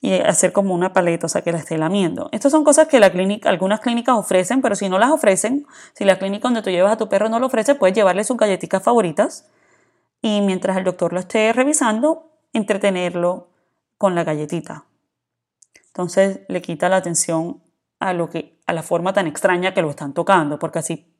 y 0.00 0.14
hacer 0.14 0.52
como 0.52 0.74
una 0.74 0.92
paleta, 0.92 1.26
o 1.26 1.28
sea, 1.28 1.42
que 1.42 1.50
la 1.50 1.58
esté 1.58 1.76
lamiendo. 1.76 2.28
Estas 2.32 2.52
son 2.52 2.62
cosas 2.62 2.86
que 2.86 3.00
la 3.00 3.10
clínica, 3.10 3.48
algunas 3.48 3.80
clínicas 3.80 4.16
ofrecen, 4.16 4.62
pero 4.62 4.76
si 4.76 4.88
no 4.88 4.98
las 4.98 5.10
ofrecen, 5.10 5.66
si 5.94 6.04
la 6.04 6.18
clínica 6.18 6.46
donde 6.46 6.62
tú 6.62 6.70
llevas 6.70 6.92
a 6.92 6.96
tu 6.96 7.08
perro 7.08 7.28
no 7.28 7.40
lo 7.40 7.46
ofrece, 7.46 7.74
puedes 7.74 7.96
llevarle 7.96 8.22
sus 8.22 8.36
galletitas 8.36 8.82
favoritas 8.82 9.48
y 10.22 10.40
mientras 10.40 10.76
el 10.76 10.84
doctor 10.84 11.12
lo 11.12 11.20
esté 11.20 11.52
revisando, 11.52 12.30
entretenerlo 12.52 13.48
con 13.96 14.14
la 14.14 14.24
galletita. 14.24 14.84
Entonces 15.88 16.40
le 16.48 16.62
quita 16.62 16.88
la 16.88 16.96
atención 16.96 17.62
a 17.98 18.12
lo 18.12 18.30
que 18.30 18.60
a 18.66 18.72
la 18.72 18.82
forma 18.82 19.12
tan 19.12 19.26
extraña 19.26 19.74
que 19.74 19.82
lo 19.82 19.90
están 19.90 20.14
tocando, 20.14 20.58
porque 20.58 20.78
así 20.78 21.12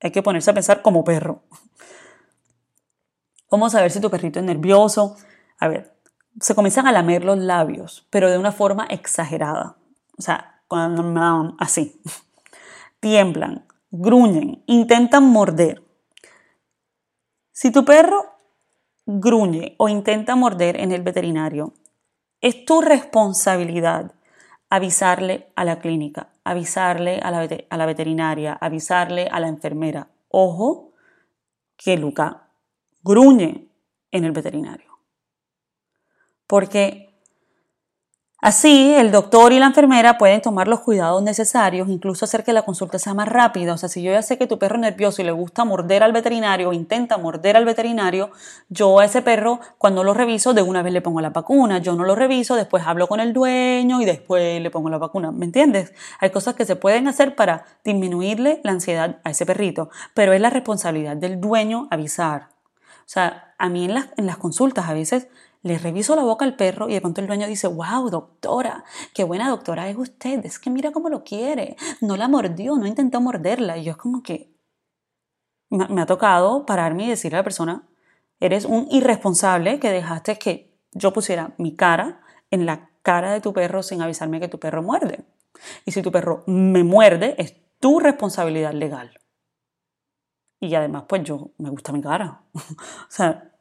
hay 0.00 0.10
que 0.10 0.22
ponerse 0.22 0.50
a 0.50 0.54
pensar 0.54 0.80
como 0.80 1.04
perro. 1.04 1.42
Vamos 3.50 3.74
a 3.74 3.82
ver 3.82 3.90
si 3.90 4.00
tu 4.00 4.10
perrito 4.10 4.38
es 4.38 4.44
nervioso. 4.44 5.16
A 5.58 5.68
ver, 5.68 5.93
se 6.40 6.54
comienzan 6.54 6.86
a 6.86 6.92
lamer 6.92 7.24
los 7.24 7.38
labios, 7.38 8.06
pero 8.10 8.30
de 8.30 8.38
una 8.38 8.52
forma 8.52 8.86
exagerada. 8.86 9.76
O 10.18 10.22
sea, 10.22 10.62
así. 11.58 12.00
Tiemblan, 13.00 13.66
gruñen, 13.90 14.62
intentan 14.66 15.24
morder. 15.24 15.82
Si 17.52 17.70
tu 17.70 17.84
perro 17.84 18.24
gruñe 19.06 19.74
o 19.78 19.88
intenta 19.88 20.34
morder 20.34 20.80
en 20.80 20.90
el 20.90 21.02
veterinario, 21.02 21.74
es 22.40 22.64
tu 22.64 22.80
responsabilidad 22.80 24.12
avisarle 24.70 25.52
a 25.54 25.64
la 25.64 25.78
clínica, 25.78 26.30
avisarle 26.42 27.20
a 27.20 27.30
la, 27.30 27.48
a 27.70 27.76
la 27.76 27.86
veterinaria, 27.86 28.54
avisarle 28.54 29.28
a 29.30 29.38
la 29.38 29.48
enfermera. 29.48 30.08
Ojo, 30.28 30.92
que 31.76 31.96
Luca 31.96 32.48
gruñe 33.02 33.68
en 34.10 34.24
el 34.24 34.32
veterinario 34.32 34.93
porque 36.46 37.14
Así, 38.44 38.92
el 38.94 39.10
doctor 39.10 39.54
y 39.54 39.58
la 39.58 39.64
enfermera 39.64 40.18
pueden 40.18 40.42
tomar 40.42 40.68
los 40.68 40.80
cuidados 40.80 41.22
necesarios, 41.22 41.88
incluso 41.88 42.26
hacer 42.26 42.44
que 42.44 42.52
la 42.52 42.60
consulta 42.60 42.98
sea 42.98 43.14
más 43.14 43.26
rápida. 43.26 43.72
O 43.72 43.78
sea, 43.78 43.88
si 43.88 44.02
yo 44.02 44.12
ya 44.12 44.20
sé 44.20 44.36
que 44.36 44.46
tu 44.46 44.58
perro 44.58 44.74
es 44.74 44.82
nervioso 44.82 45.22
y 45.22 45.24
le 45.24 45.32
gusta 45.32 45.64
morder 45.64 46.02
al 46.02 46.12
veterinario 46.12 46.68
o 46.68 46.74
intenta 46.74 47.16
morder 47.16 47.56
al 47.56 47.64
veterinario, 47.64 48.32
yo 48.68 49.00
a 49.00 49.06
ese 49.06 49.22
perro, 49.22 49.60
cuando 49.78 50.04
lo 50.04 50.12
reviso, 50.12 50.52
de 50.52 50.60
una 50.60 50.82
vez 50.82 50.92
le 50.92 51.00
pongo 51.00 51.22
la 51.22 51.30
vacuna. 51.30 51.78
Yo 51.78 51.94
no 51.94 52.04
lo 52.04 52.14
reviso, 52.14 52.54
después 52.54 52.84
hablo 52.86 53.06
con 53.08 53.18
el 53.18 53.32
dueño 53.32 54.02
y 54.02 54.04
después 54.04 54.60
le 54.60 54.70
pongo 54.70 54.90
la 54.90 54.98
vacuna. 54.98 55.32
¿Me 55.32 55.46
entiendes? 55.46 55.94
Hay 56.20 56.28
cosas 56.28 56.54
que 56.54 56.66
se 56.66 56.76
pueden 56.76 57.08
hacer 57.08 57.36
para 57.36 57.64
disminuirle 57.82 58.60
la 58.62 58.72
ansiedad 58.72 59.20
a 59.24 59.30
ese 59.30 59.46
perrito, 59.46 59.88
pero 60.12 60.34
es 60.34 60.40
la 60.42 60.50
responsabilidad 60.50 61.16
del 61.16 61.40
dueño 61.40 61.88
avisar. 61.90 62.50
O 62.98 63.06
sea, 63.08 63.54
a 63.56 63.70
mí 63.70 63.86
en 63.86 63.94
las, 63.94 64.08
en 64.18 64.26
las 64.26 64.36
consultas 64.36 64.86
a 64.86 64.92
veces 64.92 65.28
le 65.64 65.78
reviso 65.78 66.14
la 66.14 66.22
boca 66.22 66.44
al 66.44 66.56
perro 66.56 66.90
y 66.90 66.92
de 66.92 67.00
pronto 67.00 67.22
el 67.22 67.26
dueño 67.26 67.46
dice, 67.46 67.66
wow, 67.66 68.10
doctora, 68.10 68.84
qué 69.14 69.24
buena 69.24 69.48
doctora 69.48 69.88
es 69.88 69.96
usted, 69.96 70.44
es 70.44 70.58
que 70.58 70.68
mira 70.68 70.92
cómo 70.92 71.08
lo 71.08 71.24
quiere, 71.24 71.76
no 72.02 72.18
la 72.18 72.28
mordió, 72.28 72.76
no 72.76 72.86
intentó 72.86 73.22
morderla. 73.22 73.78
Y 73.78 73.84
yo 73.84 73.92
es 73.92 73.96
como 73.96 74.22
que 74.22 74.52
me 75.70 76.02
ha 76.02 76.06
tocado 76.06 76.66
pararme 76.66 77.06
y 77.06 77.08
decirle 77.08 77.38
a 77.38 77.40
la 77.40 77.44
persona, 77.44 77.88
eres 78.40 78.66
un 78.66 78.88
irresponsable 78.90 79.80
que 79.80 79.88
dejaste 79.88 80.38
que 80.38 80.78
yo 80.92 81.14
pusiera 81.14 81.54
mi 81.56 81.74
cara 81.74 82.20
en 82.50 82.66
la 82.66 82.90
cara 83.00 83.32
de 83.32 83.40
tu 83.40 83.54
perro 83.54 83.82
sin 83.82 84.02
avisarme 84.02 84.40
que 84.40 84.48
tu 84.48 84.60
perro 84.60 84.82
muerde. 84.82 85.24
Y 85.86 85.92
si 85.92 86.02
tu 86.02 86.12
perro 86.12 86.44
me 86.46 86.84
muerde, 86.84 87.36
es 87.38 87.56
tu 87.80 88.00
responsabilidad 88.00 88.74
legal. 88.74 89.18
Y 90.60 90.74
además, 90.74 91.04
pues 91.08 91.24
yo 91.24 91.52
me 91.56 91.70
gusta 91.70 91.90
mi 91.90 92.02
cara. 92.02 92.42
o 92.54 92.60
sea, 93.08 93.53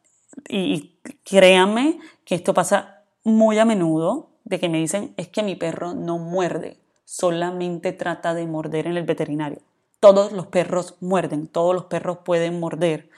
y 0.47 0.99
créanme 1.23 1.99
que 2.25 2.35
esto 2.35 2.53
pasa 2.53 3.03
muy 3.23 3.59
a 3.59 3.65
menudo, 3.65 4.29
de 4.43 4.59
que 4.59 4.69
me 4.69 4.79
dicen, 4.79 5.13
es 5.17 5.29
que 5.29 5.43
mi 5.43 5.55
perro 5.55 5.93
no 5.93 6.17
muerde, 6.17 6.79
solamente 7.05 7.93
trata 7.93 8.33
de 8.33 8.45
morder 8.45 8.87
en 8.87 8.97
el 8.97 9.03
veterinario. 9.03 9.59
Todos 9.99 10.33
los 10.33 10.47
perros 10.47 10.95
muerden, 10.99 11.47
todos 11.47 11.73
los 11.73 11.85
perros 11.85 12.19
pueden 12.25 12.59
morder. 12.59 13.09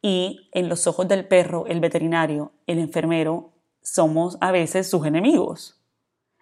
Y 0.00 0.48
en 0.52 0.68
los 0.68 0.86
ojos 0.86 1.06
del 1.06 1.28
perro, 1.28 1.66
el 1.66 1.80
veterinario, 1.80 2.52
el 2.66 2.78
enfermero, 2.78 3.50
somos 3.82 4.38
a 4.40 4.50
veces 4.50 4.88
sus 4.88 5.04
enemigos. 5.06 5.78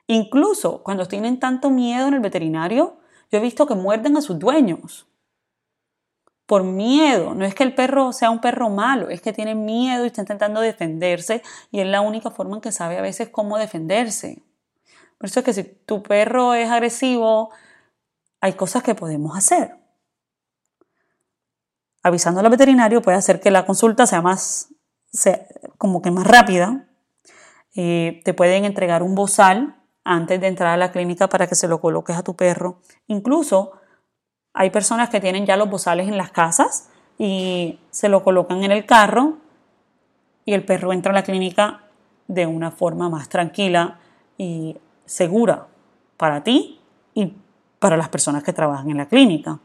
Incluso 0.07 0.83
cuando 0.83 1.07
tienen 1.07 1.41
tanto 1.41 1.71
miedo 1.71 2.07
en 2.07 2.15
el 2.15 2.21
veterinario, 2.21 2.99
yo 3.31 3.39
he 3.39 3.43
visto 3.43 3.67
que 3.67 3.75
muerden 3.75 4.17
a 4.17 4.23
sus 4.23 4.39
dueños 4.39 5.07
por 6.50 6.64
miedo. 6.64 7.33
No 7.33 7.45
es 7.45 7.54
que 7.54 7.62
el 7.62 7.76
perro 7.76 8.12
sea 8.12 8.28
un 8.28 8.40
perro 8.40 8.71
malo, 8.71 9.09
es 9.09 9.21
que 9.21 9.33
tiene 9.33 9.54
miedo 9.54 10.02
y 10.02 10.09
está 10.09 10.23
intentando 10.23 10.61
defenderse 10.61 11.45
y 11.71 11.78
es 11.78 11.87
la 11.87 12.00
única 12.00 12.33
forma 12.33 12.57
en 12.57 12.61
que 12.61 12.73
sabe 12.73 12.99
a 12.99 13.02
veces 13.02 13.28
cómo 13.28 13.57
defenderse. 13.57 14.42
Por 15.16 15.28
eso 15.30 15.38
es 15.38 15.47
que 15.47 15.52
si 15.52 15.62
tu 15.62 16.02
perro 16.02 16.54
es 16.54 16.69
agresivo, 16.69 17.50
hay 18.40 18.54
cosas 18.54 18.83
que 18.83 18.97
podemos 18.97 19.38
hacer. 19.38 19.76
Avisando 22.02 22.40
al 22.40 22.50
veterinario 22.50 23.00
puede 23.00 23.16
hacer 23.16 23.38
que 23.38 23.52
la 23.52 23.64
consulta 23.64 24.09
sea 24.09 24.21
más, 24.21 24.75
como 25.78 26.02
que 26.02 26.11
más 26.11 26.26
rápida. 26.26 26.88
Eh, 27.76 28.23
te 28.25 28.35
pueden 28.35 28.64
entregar 28.64 29.04
un 29.04 29.14
bozal 29.14 29.80
antes 30.02 30.40
de 30.40 30.49
entrar 30.49 30.75
a 30.75 30.76
la 30.76 30.90
clínica 30.90 31.28
para 31.28 31.47
que 31.47 31.54
se 31.54 31.69
lo 31.69 31.80
coloques 31.80 32.16
a 32.16 32.25
tu 32.25 32.35
perro. 32.35 32.80
Incluso 33.07 33.79
hay 34.52 34.71
personas 34.71 35.09
que 35.11 35.21
tienen 35.21 35.47
ya 35.47 35.57
los 35.57 35.71
bozales 35.71 36.09
en 36.09 36.16
las 36.16 36.30
casas 36.30 36.88
y 37.19 37.78
se 37.90 38.09
lo 38.09 38.23
colocan 38.25 38.64
en 38.64 38.73
el 38.73 38.87
carro 38.87 39.38
y 40.45 40.54
el 40.54 40.64
perro 40.64 40.92
entra 40.92 41.12
a 41.12 41.14
la 41.14 41.23
clínica 41.23 41.83
de 42.26 42.47
una 42.47 42.71
forma 42.71 43.09
más 43.09 43.28
tranquila 43.28 43.99
y 44.38 44.76
segura 45.04 45.66
para 46.16 46.42
ti 46.42 46.80
y 47.14 47.35
para 47.78 47.97
las 47.97 48.09
personas 48.09 48.42
que 48.42 48.52
trabajan 48.52 48.90
en 48.90 48.97
la 48.97 49.07
clínica. 49.07 49.59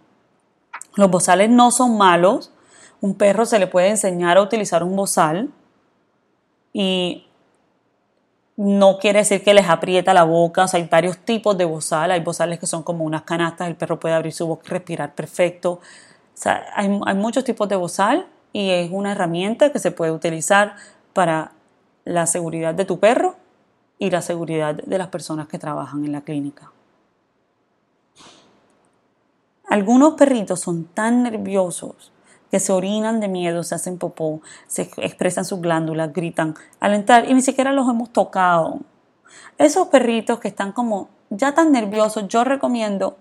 Los 0.96 1.10
bozales 1.10 1.50
no 1.50 1.72
son 1.72 1.98
malos. 1.98 2.52
Un 3.02 3.16
perro 3.16 3.46
se 3.46 3.60
le 3.60 3.68
puede 3.68 3.90
enseñar 3.90 4.38
a 4.38 4.42
utilizar 4.42 4.84
un 4.84 4.96
bozal 4.96 5.52
y 6.74 7.25
no 8.58 8.98
quiere 9.00 9.20
decir 9.20 9.44
que 9.44 9.54
les 9.54 9.68
aprieta 9.68 10.14
la 10.14 10.24
boca, 10.24 10.66
hay 10.72 10.88
varios 10.90 11.18
tipos 11.18 11.58
de 11.58 11.66
bozal, 11.66 12.12
hay 12.12 12.22
bozales 12.22 12.60
que 12.60 12.68
son 12.68 12.84
como 12.84 13.04
unas 13.04 13.24
canastas, 13.24 13.68
el 13.68 13.76
perro 13.76 14.00
puede 14.00 14.16
abrir 14.16 14.34
su 14.34 14.48
boca 14.48 14.64
y 14.68 14.70
respirar 14.70 15.14
perfecto. 15.14 15.82
hay, 16.46 17.00
hay 17.06 17.16
muchos 17.16 17.44
tipos 17.44 17.68
de 17.68 17.76
bozal 17.76 18.28
y 18.54 18.70
es 18.70 18.90
una 18.92 19.12
herramienta 19.12 19.72
que 19.72 19.80
se 19.80 19.92
puede 19.92 20.12
utilizar 20.12 20.76
para 21.14 21.52
la 22.06 22.28
seguridad 22.28 22.74
de 22.74 22.86
tu 22.86 23.00
perro 23.00 23.36
y 24.00 24.10
la 24.10 24.22
seguridad 24.22 24.76
de 24.76 24.98
las 24.98 25.08
personas 25.08 25.48
que 25.48 25.60
trabajan 25.60 26.06
en 26.06 26.12
la 26.12 26.22
clínica. 26.22 26.72
Algunos 29.68 30.14
perritos 30.14 30.62
son 30.62 30.86
tan 30.86 31.24
nerviosos 31.24 32.12
que 32.56 32.62
se 32.62 32.72
orinan 32.72 33.20
de 33.20 33.28
miedo, 33.28 33.64
se 33.64 33.76
hacen 33.76 33.98
popó, 33.98 34.40
se 34.66 34.84
expresan 34.84 35.44
sus 35.44 35.60
glándulas, 35.60 36.14
gritan 36.14 36.56
al 36.80 36.94
entrar 36.94 37.30
y 37.30 37.34
ni 37.34 37.42
siquiera 37.42 37.74
los 37.74 37.86
hemos 37.90 38.14
tocado. 38.14 38.80
Esos 39.58 39.90
perritos 39.90 40.40
que 40.40 40.48
están 40.48 40.72
como 40.72 41.10
ya 41.30 41.54
tan 41.54 41.74
nerviosos, 41.74 42.30
yo 42.30 42.46
recomiendo 42.46 43.18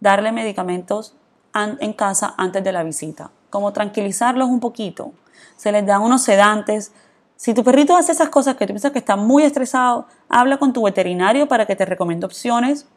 darle 0.00 0.32
medicamentos 0.32 1.14
en 1.54 1.92
casa 1.92 2.34
antes 2.36 2.64
de 2.64 2.72
la 2.72 2.82
visita, 2.82 3.30
como 3.50 3.72
tranquilizarlos 3.72 4.48
un 4.48 4.58
poquito. 4.58 5.12
Se 5.54 5.70
les 5.70 5.86
da 5.86 6.00
unos 6.00 6.24
sedantes. 6.24 6.92
Si 7.36 7.54
tu 7.54 7.62
perrito 7.62 7.96
hace 7.96 8.10
esas 8.10 8.30
cosas 8.30 8.56
que 8.56 8.66
tú 8.66 8.72
piensas 8.72 8.90
que 8.90 8.98
está 8.98 9.14
muy 9.14 9.44
estresado, 9.44 10.08
habla 10.28 10.56
con 10.56 10.72
tu 10.72 10.82
veterinario 10.82 11.46
para 11.46 11.66
que 11.66 11.76
te 11.76 11.84
recomiende 11.84 12.26
opciones 12.26 12.88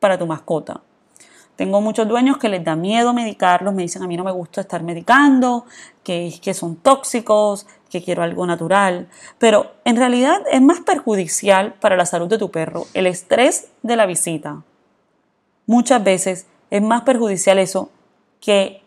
para 0.00 0.18
tu 0.18 0.26
mascota. 0.26 0.82
Tengo 1.56 1.80
muchos 1.80 2.08
dueños 2.08 2.38
que 2.38 2.48
les 2.48 2.64
da 2.64 2.74
miedo 2.74 3.12
medicarlos, 3.12 3.72
me 3.74 3.82
dicen 3.82 4.02
a 4.02 4.08
mí 4.08 4.16
no 4.16 4.24
me 4.24 4.32
gusta 4.32 4.62
estar 4.62 4.82
medicando, 4.82 5.66
que, 6.02 6.34
que 6.42 6.52
son 6.52 6.76
tóxicos, 6.76 7.66
que 7.88 8.02
quiero 8.02 8.24
algo 8.24 8.44
natural, 8.44 9.08
pero 9.38 9.70
en 9.84 9.96
realidad 9.96 10.42
es 10.50 10.60
más 10.60 10.80
perjudicial 10.80 11.74
para 11.74 11.96
la 11.96 12.06
salud 12.06 12.28
de 12.28 12.38
tu 12.38 12.50
perro 12.50 12.86
el 12.92 13.06
estrés 13.06 13.68
de 13.82 13.94
la 13.94 14.04
visita. 14.04 14.62
Muchas 15.66 16.02
veces 16.02 16.46
es 16.70 16.82
más 16.82 17.02
perjudicial 17.02 17.60
eso 17.60 17.90
que 18.40 18.82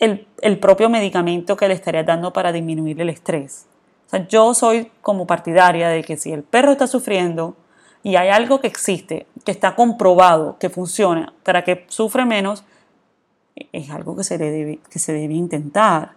el, 0.00 0.26
el 0.40 0.58
propio 0.58 0.90
medicamento 0.90 1.56
que 1.56 1.68
le 1.68 1.74
estarías 1.74 2.04
dando 2.04 2.32
para 2.32 2.50
disminuir 2.50 3.00
el 3.00 3.10
estrés. 3.10 3.66
O 4.08 4.10
sea, 4.10 4.26
yo 4.26 4.52
soy 4.54 4.90
como 5.00 5.26
partidaria 5.26 5.88
de 5.88 6.02
que 6.02 6.16
si 6.16 6.32
el 6.32 6.42
perro 6.42 6.72
está 6.72 6.88
sufriendo, 6.88 7.56
y 8.02 8.16
hay 8.16 8.28
algo 8.28 8.60
que 8.60 8.66
existe, 8.66 9.26
que 9.44 9.52
está 9.52 9.74
comprobado, 9.74 10.58
que 10.58 10.70
funciona, 10.70 11.32
para 11.42 11.62
que 11.62 11.84
sufre 11.88 12.24
menos, 12.24 12.64
es 13.72 13.90
algo 13.90 14.16
que 14.16 14.24
se 14.24 14.38
debe, 14.38 14.80
que 14.90 14.98
se 14.98 15.12
debe 15.12 15.34
intentar. 15.34 16.12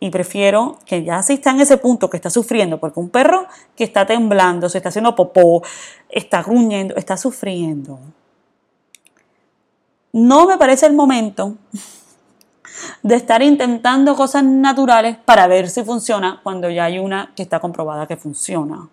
Y 0.00 0.10
prefiero 0.10 0.78
que 0.86 1.04
ya 1.04 1.22
si 1.22 1.34
está 1.34 1.50
en 1.50 1.60
ese 1.60 1.76
punto 1.76 2.08
que 2.08 2.16
está 2.16 2.30
sufriendo, 2.30 2.80
porque 2.80 2.98
un 2.98 3.10
perro 3.10 3.46
que 3.76 3.84
está 3.84 4.06
temblando, 4.06 4.68
se 4.68 4.78
está 4.78 4.88
haciendo 4.88 5.14
popó, 5.14 5.62
está 6.08 6.42
gruñendo, 6.42 6.96
está 6.96 7.16
sufriendo. 7.16 8.00
No 10.12 10.46
me 10.46 10.56
parece 10.56 10.86
el 10.86 10.94
momento 10.94 11.54
de 13.02 13.14
estar 13.14 13.42
intentando 13.42 14.16
cosas 14.16 14.42
naturales 14.42 15.16
para 15.18 15.46
ver 15.46 15.68
si 15.68 15.84
funciona 15.84 16.40
cuando 16.42 16.70
ya 16.70 16.84
hay 16.84 16.98
una 16.98 17.32
que 17.36 17.42
está 17.42 17.60
comprobada 17.60 18.06
que 18.06 18.16
funciona. 18.16 18.88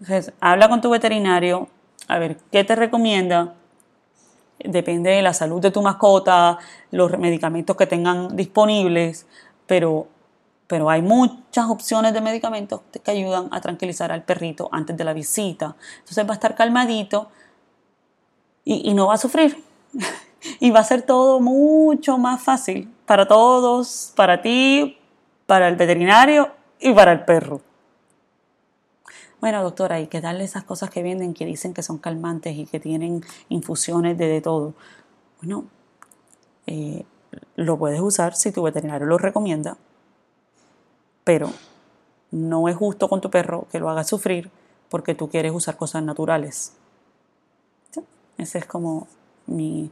Entonces, 0.00 0.32
habla 0.40 0.68
con 0.68 0.80
tu 0.80 0.90
veterinario, 0.90 1.68
a 2.08 2.18
ver 2.18 2.38
qué 2.52 2.64
te 2.64 2.76
recomienda. 2.76 3.54
Depende 4.58 5.10
de 5.10 5.22
la 5.22 5.34
salud 5.34 5.60
de 5.60 5.70
tu 5.70 5.82
mascota, 5.82 6.58
los 6.90 7.18
medicamentos 7.18 7.76
que 7.76 7.86
tengan 7.86 8.36
disponibles, 8.36 9.26
pero, 9.66 10.08
pero 10.66 10.88
hay 10.88 11.02
muchas 11.02 11.68
opciones 11.68 12.12
de 12.14 12.20
medicamentos 12.20 12.80
que 13.02 13.10
ayudan 13.10 13.48
a 13.50 13.60
tranquilizar 13.60 14.12
al 14.12 14.22
perrito 14.22 14.68
antes 14.72 14.96
de 14.96 15.04
la 15.04 15.12
visita. 15.12 15.76
Entonces 15.98 16.26
va 16.26 16.30
a 16.30 16.34
estar 16.34 16.54
calmadito 16.54 17.28
y, 18.64 18.90
y 18.90 18.94
no 18.94 19.08
va 19.08 19.14
a 19.14 19.18
sufrir. 19.18 19.62
y 20.60 20.70
va 20.70 20.80
a 20.80 20.84
ser 20.84 21.02
todo 21.02 21.40
mucho 21.40 22.18
más 22.18 22.42
fácil 22.42 22.92
para 23.06 23.26
todos, 23.26 24.12
para 24.16 24.42
ti, 24.42 24.98
para 25.46 25.68
el 25.68 25.76
veterinario 25.76 26.50
y 26.80 26.92
para 26.92 27.12
el 27.12 27.24
perro. 27.24 27.60
Bueno, 29.40 29.62
doctora, 29.62 29.96
hay 29.96 30.06
que 30.06 30.20
darle 30.20 30.44
esas 30.44 30.64
cosas 30.64 30.90
que 30.90 31.02
venden 31.02 31.34
que 31.34 31.44
dicen 31.44 31.74
que 31.74 31.82
son 31.82 31.98
calmantes 31.98 32.56
y 32.56 32.66
que 32.66 32.80
tienen 32.80 33.22
infusiones 33.48 34.16
de, 34.16 34.26
de 34.26 34.40
todo. 34.40 34.74
Bueno, 35.40 35.64
eh, 36.66 37.04
lo 37.54 37.78
puedes 37.78 38.00
usar 38.00 38.34
si 38.34 38.50
tu 38.50 38.62
veterinario 38.62 39.06
lo 39.06 39.18
recomienda, 39.18 39.76
pero 41.24 41.50
no 42.30 42.68
es 42.68 42.76
justo 42.76 43.08
con 43.08 43.20
tu 43.20 43.30
perro 43.30 43.66
que 43.70 43.78
lo 43.78 43.90
hagas 43.90 44.08
sufrir 44.08 44.50
porque 44.88 45.14
tú 45.14 45.28
quieres 45.28 45.52
usar 45.52 45.76
cosas 45.76 46.02
naturales. 46.02 46.72
Esa 48.38 48.58
es 48.58 48.66
como 48.66 49.08
mi, 49.46 49.90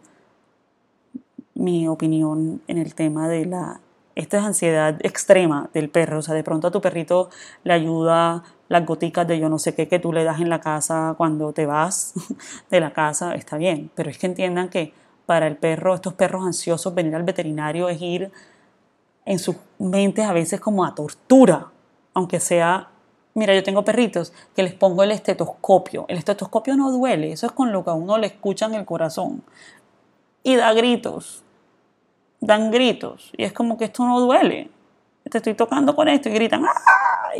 mi 1.54 1.88
opinión 1.88 2.62
en 2.66 2.78
el 2.78 2.94
tema 2.94 3.28
de 3.28 3.46
la 3.46 3.80
esta 4.14 4.38
es 4.38 4.44
ansiedad 4.44 4.96
extrema 5.00 5.70
del 5.74 5.90
perro. 5.90 6.18
O 6.20 6.22
sea, 6.22 6.34
de 6.34 6.44
pronto 6.44 6.68
a 6.68 6.70
tu 6.70 6.80
perrito 6.80 7.30
le 7.64 7.72
ayuda 7.72 8.44
las 8.74 8.86
goticas 8.86 9.26
de 9.26 9.38
yo 9.38 9.48
no 9.48 9.58
sé 9.58 9.74
qué 9.74 9.88
que 9.88 9.98
tú 9.98 10.12
le 10.12 10.24
das 10.24 10.40
en 10.40 10.50
la 10.50 10.60
casa 10.60 11.14
cuando 11.16 11.52
te 11.52 11.66
vas 11.66 12.12
de 12.70 12.80
la 12.80 12.92
casa, 12.92 13.34
está 13.34 13.56
bien. 13.56 13.90
Pero 13.94 14.10
es 14.10 14.18
que 14.18 14.26
entiendan 14.26 14.68
que 14.68 14.92
para 15.26 15.46
el 15.46 15.56
perro, 15.56 15.94
estos 15.94 16.12
perros 16.14 16.44
ansiosos, 16.44 16.94
venir 16.94 17.14
al 17.14 17.22
veterinario 17.22 17.88
es 17.88 18.00
ir 18.02 18.30
en 19.24 19.38
sus 19.38 19.56
mentes 19.78 20.26
a 20.26 20.32
veces 20.32 20.60
como 20.60 20.84
a 20.84 20.94
tortura. 20.94 21.68
Aunque 22.12 22.40
sea, 22.40 22.90
mira, 23.32 23.54
yo 23.54 23.62
tengo 23.62 23.84
perritos 23.84 24.32
que 24.54 24.62
les 24.62 24.74
pongo 24.74 25.02
el 25.02 25.12
estetoscopio. 25.12 26.04
El 26.08 26.18
estetoscopio 26.18 26.76
no 26.76 26.92
duele, 26.92 27.32
eso 27.32 27.46
es 27.46 27.52
con 27.52 27.72
lo 27.72 27.84
que 27.84 27.90
a 27.90 27.94
uno 27.94 28.18
le 28.18 28.26
escuchan 28.26 28.74
el 28.74 28.84
corazón. 28.84 29.42
Y 30.42 30.56
da 30.56 30.74
gritos 30.74 31.44
dan 32.44 32.70
gritos 32.70 33.30
y 33.36 33.44
es 33.44 33.52
como 33.52 33.78
que 33.78 33.86
esto 33.86 34.04
no 34.04 34.20
duele. 34.20 34.70
Te 35.30 35.38
estoy 35.38 35.54
tocando 35.54 35.96
con 35.96 36.08
esto 36.08 36.28
y 36.28 36.32
gritan. 36.32 36.64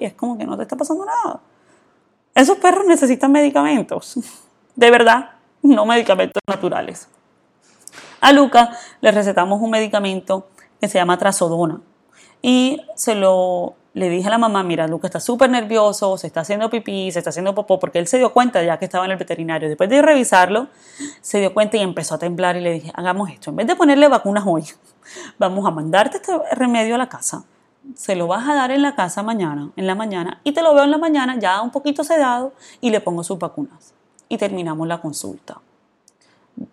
Y 0.00 0.04
es 0.04 0.14
como 0.14 0.36
que 0.36 0.44
no 0.44 0.56
te 0.56 0.62
está 0.62 0.76
pasando 0.76 1.04
nada. 1.04 1.40
Esos 2.34 2.58
perros 2.58 2.84
necesitan 2.86 3.30
medicamentos, 3.30 4.18
de 4.74 4.90
verdad, 4.90 5.30
no 5.62 5.86
medicamentos 5.86 6.42
naturales. 6.48 7.08
A 8.20 8.32
Luca 8.32 8.70
le 9.00 9.12
recetamos 9.12 9.60
un 9.60 9.70
medicamento 9.70 10.48
que 10.80 10.88
se 10.88 10.98
llama 10.98 11.16
trazodona 11.16 11.80
y 12.42 12.80
se 12.96 13.14
lo 13.14 13.76
le 13.94 14.08
dije 14.08 14.26
a 14.26 14.30
la 14.30 14.38
mamá, 14.38 14.64
mira, 14.64 14.88
Luca 14.88 15.06
está 15.06 15.20
súper 15.20 15.48
nervioso, 15.50 16.18
se 16.18 16.26
está 16.26 16.40
haciendo 16.40 16.68
pipí, 16.68 17.12
se 17.12 17.20
está 17.20 17.30
haciendo 17.30 17.54
popó, 17.54 17.78
porque 17.78 18.00
él 18.00 18.08
se 18.08 18.18
dio 18.18 18.32
cuenta 18.32 18.60
ya 18.62 18.76
que 18.76 18.86
estaba 18.86 19.04
en 19.04 19.12
el 19.12 19.16
veterinario. 19.16 19.68
Después 19.68 19.88
de 19.88 20.02
revisarlo, 20.02 20.66
se 21.20 21.38
dio 21.38 21.54
cuenta 21.54 21.76
y 21.76 21.80
empezó 21.80 22.16
a 22.16 22.18
temblar 22.18 22.56
y 22.56 22.60
le 22.60 22.72
dije, 22.72 22.92
hagamos 22.92 23.30
esto, 23.30 23.50
en 23.50 23.56
vez 23.56 23.68
de 23.68 23.76
ponerle 23.76 24.08
vacunas 24.08 24.42
hoy, 24.46 24.64
vamos 25.38 25.64
a 25.64 25.70
mandarte 25.70 26.16
este 26.16 26.32
remedio 26.52 26.96
a 26.96 26.98
la 26.98 27.08
casa, 27.08 27.44
se 27.94 28.16
lo 28.16 28.26
vas 28.26 28.48
a 28.48 28.54
dar 28.54 28.70
en 28.70 28.82
la 28.82 28.94
casa 28.94 29.22
mañana, 29.22 29.70
en 29.76 29.86
la 29.86 29.94
mañana, 29.94 30.40
y 30.44 30.52
te 30.52 30.62
lo 30.62 30.74
veo 30.74 30.84
en 30.84 30.90
la 30.90 30.98
mañana 30.98 31.38
ya 31.38 31.60
un 31.60 31.70
poquito 31.70 32.04
sedado 32.04 32.52
y 32.80 32.90
le 32.90 33.00
pongo 33.00 33.22
sus 33.22 33.38
vacunas. 33.38 33.94
Y 34.28 34.38
terminamos 34.38 34.88
la 34.88 35.00
consulta 35.00 35.60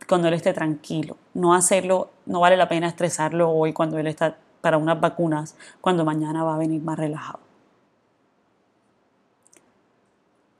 cuando 0.08 0.28
él 0.28 0.36
esté 0.36 0.54
tranquilo. 0.54 1.18
No 1.34 1.54
hacerlo, 1.54 2.12
no 2.26 2.40
vale 2.40 2.58
la 2.58 2.70
pena 2.70 2.88
estresarlo 2.88 3.52
hoy 3.52 3.74
cuando 3.74 3.98
él 3.98 4.08
está 4.08 4.38
para 4.62 4.78
unas 4.78 5.00
vacunas 5.00 5.56
cuando 5.82 6.06
mañana 6.06 6.44
va 6.44 6.56
a 6.56 6.58
venir 6.58 6.82
más 6.82 6.98
relajado. 6.98 7.40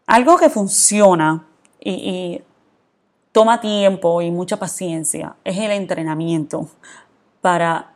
Algo 0.08 0.38
que 0.38 0.50
funciona 0.50 1.46
y, 1.80 2.42
toma 3.32 3.62
tiempo 3.62 4.22
y 4.22 4.30
mucha 4.30 4.58
paciencia 4.58 5.36
es 5.46 5.58
el 5.58 5.72
entrenamiento 5.72 6.68
para 7.40 7.91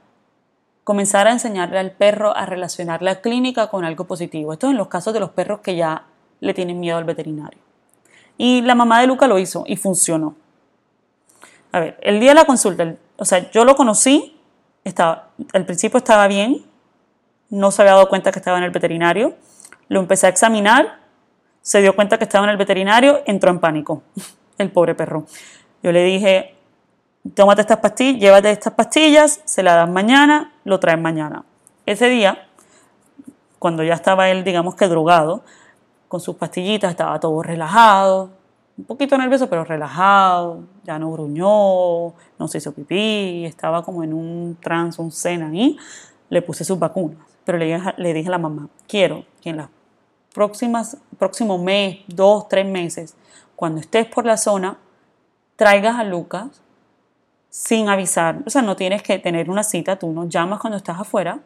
comenzar 0.85 1.27
a 1.27 1.33
enseñarle 1.33 1.79
al 1.79 1.91
perro 1.91 2.35
a 2.37 2.45
relacionar 2.45 3.01
la 3.01 3.19
clínica 3.19 3.67
con 3.67 3.83
algo 3.83 4.05
positivo. 4.05 4.53
Esto 4.53 4.67
es 4.67 4.71
en 4.71 4.77
los 4.77 4.87
casos 4.87 5.13
de 5.13 5.19
los 5.19 5.31
perros 5.31 5.59
que 5.59 5.75
ya 5.75 6.05
le 6.39 6.53
tienen 6.53 6.79
miedo 6.79 6.97
al 6.97 7.03
veterinario. 7.03 7.59
Y 8.37 8.61
la 8.61 8.75
mamá 8.75 9.01
de 9.01 9.07
Luca 9.07 9.27
lo 9.27 9.37
hizo 9.37 9.65
y 9.67 9.75
funcionó. 9.75 10.35
A 11.73 11.81
ver, 11.81 11.97
el 12.01 12.21
día 12.21 12.29
de 12.29 12.35
la 12.35 12.45
consulta, 12.45 12.95
o 13.17 13.25
sea, 13.25 13.51
yo 13.51 13.65
lo 13.65 13.75
conocí 13.75 14.31
estaba, 14.85 15.29
al 15.51 15.65
principio 15.65 15.97
estaba 15.97 16.27
bien, 16.27 16.63
no 17.49 17.71
se 17.71 17.81
había 17.81 17.93
dado 17.93 18.07
cuenta 18.07 18.31
que 18.31 18.39
estaba 18.39 18.57
en 18.59 18.63
el 18.63 18.71
veterinario, 18.71 19.35
lo 19.89 19.99
empecé 19.99 20.27
a 20.27 20.29
examinar, 20.29 20.99
se 21.61 21.81
dio 21.81 21.95
cuenta 21.95 22.17
que 22.17 22.23
estaba 22.23 22.45
en 22.45 22.51
el 22.51 22.57
veterinario, 22.57 23.21
entró 23.25 23.49
en 23.49 23.59
pánico, 23.59 24.03
el 24.57 24.71
pobre 24.71 24.95
perro. 24.95 25.25
Yo 25.81 25.91
le 25.91 26.03
dije, 26.03 26.55
tómate 27.33 27.61
estas 27.61 27.79
pastillas, 27.79 28.21
llévate 28.21 28.51
estas 28.51 28.73
pastillas, 28.73 29.41
se 29.43 29.63
las 29.63 29.75
das 29.75 29.89
mañana, 29.89 30.53
lo 30.65 30.79
traes 30.81 30.99
mañana. 30.99 31.45
Ese 31.85 32.09
día, 32.09 32.47
cuando 33.59 33.83
ya 33.83 33.93
estaba 33.93 34.29
él, 34.29 34.43
digamos 34.43 34.75
que 34.75 34.87
drogado, 34.87 35.43
con 36.09 36.19
sus 36.19 36.35
pastillitas, 36.35 36.91
estaba 36.91 37.19
todo 37.19 37.41
relajado, 37.41 38.31
un 38.77 38.85
poquito 38.85 39.17
nervioso, 39.17 39.49
pero 39.49 39.63
relajado, 39.63 40.63
ya 40.83 40.99
no 40.99 41.11
gruñó, 41.11 42.13
no 42.37 42.47
se 42.47 42.57
hizo 42.57 42.73
pipí, 42.73 43.45
estaba 43.45 43.83
como 43.83 44.03
en 44.03 44.13
un 44.13 44.57
trance, 44.61 45.01
un 45.01 45.11
zen 45.11 45.43
ahí, 45.43 45.77
le 46.29 46.41
puse 46.41 46.65
sus 46.65 46.77
vacunas. 46.77 47.19
Pero 47.45 47.57
le, 47.57 47.79
le 47.97 48.13
dije 48.13 48.27
a 48.27 48.31
la 48.31 48.37
mamá, 48.37 48.67
quiero 48.87 49.23
que 49.41 49.51
en 49.51 49.57
los 49.57 49.67
próximas, 50.33 50.97
próximo 51.17 51.57
mes, 51.57 51.99
dos, 52.07 52.49
tres 52.49 52.65
meses, 52.65 53.15
cuando 53.55 53.79
estés 53.79 54.07
por 54.07 54.25
la 54.25 54.35
zona, 54.35 54.77
traigas 55.55 55.97
a 55.97 56.03
Lucas 56.03 56.61
sin 57.55 57.87
avisar. 57.87 58.39
O 58.45 58.49
sea, 58.49 58.61
no 58.61 58.75
tienes 58.75 59.01
que 59.01 59.17
tener 59.17 59.49
una 59.49 59.63
cita, 59.63 59.95
tú 59.95 60.11
nos 60.11 60.27
llamas 60.27 60.59
cuando 60.59 60.75
estás 60.75 60.99
afuera 60.99 61.39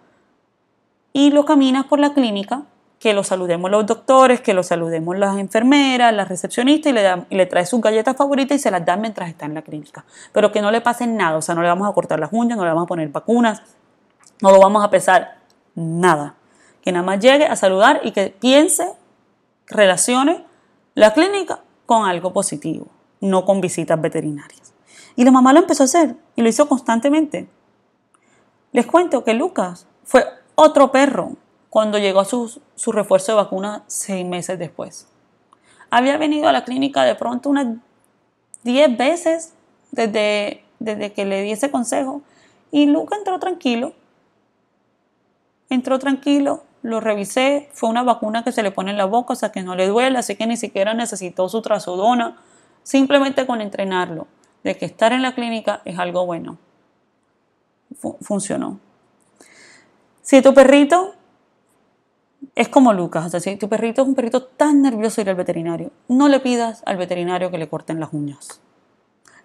y 1.14 1.30
lo 1.30 1.46
caminas 1.46 1.86
por 1.86 2.00
la 2.00 2.16
clínica 2.16 2.64
que 2.98 3.14
lo 3.14 3.24
saludemos 3.24 3.70
los 3.70 3.86
doctores, 3.86 4.42
que 4.42 4.56
lo 4.56 4.64
saludemos 4.64 5.20
las 5.20 5.38
enfermeras, 5.38 6.12
las 6.12 6.28
recepcionistas 6.28 6.92
y 6.92 6.96
le, 6.96 7.26
y 7.30 7.36
le 7.36 7.46
trae 7.46 7.64
sus 7.68 7.80
galletas 7.80 8.18
favoritas 8.18 8.58
y 8.58 8.60
se 8.60 8.72
las 8.72 8.84
dan 8.84 9.02
mientras 9.02 9.30
está 9.30 9.46
en 9.46 9.54
la 9.54 9.62
clínica. 9.62 10.04
Pero 10.34 10.52
que 10.52 10.64
no 10.64 10.72
le 10.72 10.82
pase 10.82 11.06
nada, 11.06 11.38
o 11.38 11.44
sea, 11.44 11.54
no 11.54 11.62
le 11.62 11.68
vamos 11.68 11.88
a 11.88 11.94
cortar 11.94 12.20
las 12.20 12.34
uñas, 12.34 12.58
no 12.58 12.64
le 12.64 12.72
vamos 12.72 12.86
a 12.86 12.88
poner 12.88 13.10
vacunas, 13.10 13.62
no 14.42 14.50
lo 14.50 14.60
vamos 14.60 14.84
a 14.84 14.90
pesar, 14.90 15.38
nada. 15.76 16.34
Que 16.82 16.92
nada 16.92 17.06
más 17.06 17.20
llegue 17.20 17.46
a 17.46 17.56
saludar 17.56 18.02
y 18.04 18.14
que 18.14 18.30
piense, 18.30 18.94
relacione 19.68 20.44
la 20.96 21.14
clínica 21.14 21.60
con 21.86 22.08
algo 22.10 22.34
positivo, 22.34 22.88
no 23.22 23.46
con 23.46 23.62
visitas 23.62 24.02
veterinarias. 24.02 24.74
Y 25.20 25.26
la 25.26 25.32
mamá 25.32 25.52
lo 25.52 25.60
empezó 25.60 25.84
a 25.84 25.86
hacer 25.86 26.16
y 26.38 26.42
lo 26.42 26.48
hizo 26.48 26.70
constantemente. 26.70 27.50
Les 28.72 28.86
cuento 28.86 29.26
que 29.26 29.34
Lucas 29.34 29.86
fue 30.06 30.26
otro 30.56 30.94
perro 30.94 31.34
cuando 31.70 31.98
llegó 31.98 32.24
su, 32.24 32.62
su 32.76 32.94
refuerzo 32.94 33.34
de 33.34 33.36
vacuna 33.36 33.84
seis 33.88 34.26
meses 34.26 34.58
después. 34.58 35.10
había 35.90 36.16
venido 36.18 36.48
a 36.48 36.54
la 36.54 36.64
clínica 36.64 37.04
de 37.04 37.16
pronto 37.16 37.50
unas 37.50 37.68
10 38.64 38.98
veces 38.98 39.56
desde, 39.92 40.64
desde 40.80 41.12
que 41.12 41.26
le 41.26 41.42
di 41.42 41.52
ese 41.52 41.70
consejo 41.70 42.22
y 42.72 42.86
Luca 42.86 43.18
entró 43.18 43.40
tranquilo. 43.40 43.92
Entró 45.70 46.00
tranquilo, 46.00 46.64
lo 46.82 47.02
revisé, 47.02 47.70
fue 47.74 47.90
una 47.90 48.04
vacuna 48.04 48.46
que 48.46 48.54
se 48.54 48.64
le 48.64 48.72
pone 48.72 48.92
en 48.92 48.98
la 48.98 49.04
boca, 49.04 49.34
o 49.34 49.36
sea 49.36 49.52
que 49.52 49.64
no 49.64 49.76
le 49.76 49.88
duele, 49.88 50.18
así 50.18 50.38
que 50.38 50.48
ni 50.48 50.56
siquiera 50.56 50.94
necesitó 50.94 51.50
su 51.50 51.62
trazodona, 51.62 52.38
simplemente 52.84 53.46
con 53.46 53.60
entrenarlo, 53.60 54.28
de 54.64 54.78
que 54.78 54.86
estar 54.86 55.14
en 55.14 55.22
la 55.22 55.36
clínica 55.36 55.82
es 55.86 55.98
algo 55.98 56.26
bueno. 56.26 56.58
funcionó. 58.22 58.80
Si 60.22 60.42
tu 60.42 60.54
perrito 60.54 61.16
es 62.56 62.70
como 62.70 62.94
Lucas, 62.94 63.26
o 63.26 63.30
sea, 63.30 63.40
si 63.40 63.56
tu 63.58 63.68
perrito 63.68 64.02
es 64.02 64.08
un 64.08 64.16
perrito 64.16 64.44
tan 64.44 64.82
nervioso 64.82 65.22
ir 65.22 65.30
al 65.30 65.36
veterinario, 65.36 65.92
no 66.08 66.28
le 66.28 66.40
pidas 66.40 66.84
al 66.86 66.98
veterinario 66.98 67.52
que 67.52 67.58
le 67.58 67.70
corten 67.70 68.00
las 68.00 68.14
uñas. 68.14 68.62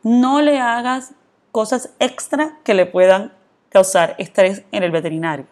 No 0.02 0.42
le 0.42 0.60
hagas 0.60 1.14
cosas 1.52 1.90
extra 1.98 2.58
que 2.64 2.74
le 2.74 2.86
puedan 2.86 3.32
causar 3.68 4.14
estrés 4.18 4.64
en 4.72 4.82
el 4.82 4.90
veterinario. 4.90 5.46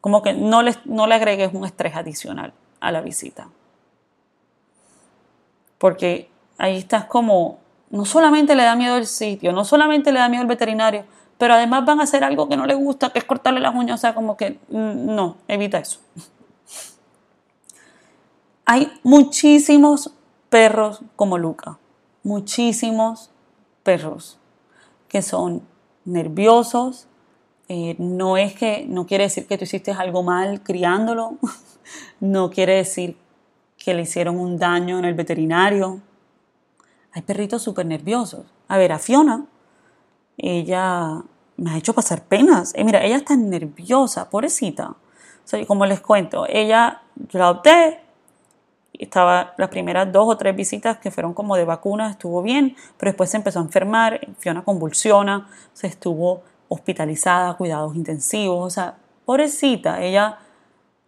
Como 0.00 0.22
que 0.22 0.32
no 0.32 0.62
le, 0.62 0.74
no 0.84 1.06
le 1.06 1.14
agregues 1.14 1.52
un 1.52 1.64
estrés 1.64 1.94
adicional 1.96 2.52
a 2.80 2.92
la 2.92 3.00
visita. 3.00 3.48
Porque 5.78 6.30
ahí 6.58 6.78
estás 6.78 7.04
como, 7.04 7.58
no 7.94 8.04
solamente 8.04 8.56
le 8.56 8.64
da 8.64 8.74
miedo 8.74 8.96
el 8.96 9.06
sitio, 9.06 9.52
no 9.52 9.64
solamente 9.64 10.10
le 10.10 10.18
da 10.18 10.28
miedo 10.28 10.42
el 10.42 10.48
veterinario, 10.48 11.04
pero 11.38 11.54
además 11.54 11.84
van 11.84 12.00
a 12.00 12.02
hacer 12.02 12.24
algo 12.24 12.48
que 12.48 12.56
no 12.56 12.66
le 12.66 12.74
gusta, 12.74 13.10
que 13.10 13.20
es 13.20 13.24
cortarle 13.24 13.60
las 13.60 13.72
uñas, 13.72 13.94
o 13.94 14.00
sea, 14.00 14.16
como 14.16 14.36
que 14.36 14.58
mm, 14.68 15.14
no, 15.14 15.36
evita 15.46 15.78
eso. 15.78 16.00
Hay 18.66 18.90
muchísimos 19.04 20.12
perros 20.48 21.02
como 21.14 21.38
Luca, 21.38 21.78
muchísimos 22.24 23.30
perros 23.84 24.38
que 25.06 25.22
son 25.22 25.62
nerviosos. 26.04 27.06
Eh, 27.68 27.94
no 27.98 28.36
es 28.36 28.54
que, 28.54 28.86
no 28.88 29.06
quiere 29.06 29.24
decir 29.24 29.46
que 29.46 29.56
tú 29.56 29.64
hiciste 29.64 29.92
algo 29.92 30.24
mal 30.24 30.64
criándolo, 30.64 31.38
no 32.18 32.50
quiere 32.50 32.74
decir 32.74 33.16
que 33.78 33.94
le 33.94 34.02
hicieron 34.02 34.40
un 34.40 34.58
daño 34.58 34.98
en 34.98 35.04
el 35.04 35.14
veterinario. 35.14 36.00
Hay 37.14 37.22
perritos 37.22 37.62
súper 37.62 37.86
nerviosos. 37.86 38.44
A 38.68 38.76
ver, 38.76 38.92
a 38.92 38.98
Fiona, 38.98 39.46
ella 40.36 41.22
me 41.56 41.70
ha 41.70 41.76
hecho 41.78 41.94
pasar 41.94 42.24
penas. 42.24 42.72
Eh, 42.74 42.84
mira, 42.84 43.04
ella 43.04 43.16
está 43.16 43.36
nerviosa, 43.36 44.28
pobrecita. 44.28 44.88
O 44.88 45.46
sea, 45.46 45.64
como 45.66 45.86
les 45.86 46.00
cuento, 46.00 46.46
ella, 46.48 47.02
yo 47.28 47.38
la 47.38 47.46
adopté, 47.46 48.00
estaba 48.94 49.54
las 49.58 49.68
primeras 49.68 50.10
dos 50.10 50.26
o 50.28 50.36
tres 50.36 50.56
visitas 50.56 50.98
que 50.98 51.10
fueron 51.10 51.34
como 51.34 51.56
de 51.56 51.64
vacunas, 51.64 52.12
estuvo 52.12 52.42
bien, 52.42 52.76
pero 52.96 53.10
después 53.10 53.30
se 53.30 53.36
empezó 53.36 53.58
a 53.58 53.62
enfermar, 53.62 54.20
Fiona 54.38 54.64
convulsiona, 54.64 55.48
se 55.72 55.86
estuvo 55.86 56.42
hospitalizada, 56.68 57.54
cuidados 57.54 57.94
intensivos, 57.94 58.66
o 58.66 58.70
sea, 58.70 58.96
pobrecita, 59.24 60.02
ella, 60.02 60.38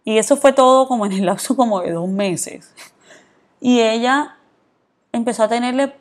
y 0.03 0.17
eso 0.17 0.37
fue 0.37 0.53
todo 0.53 0.87
como 0.87 1.05
en 1.05 1.13
el 1.13 1.25
lapso 1.25 1.55
como 1.55 1.81
de 1.81 1.91
dos 1.91 2.07
meses. 2.07 2.73
Y 3.59 3.81
ella 3.81 4.36
empezó 5.17 5.43
a 5.43 5.47
tenerle 5.47 5.95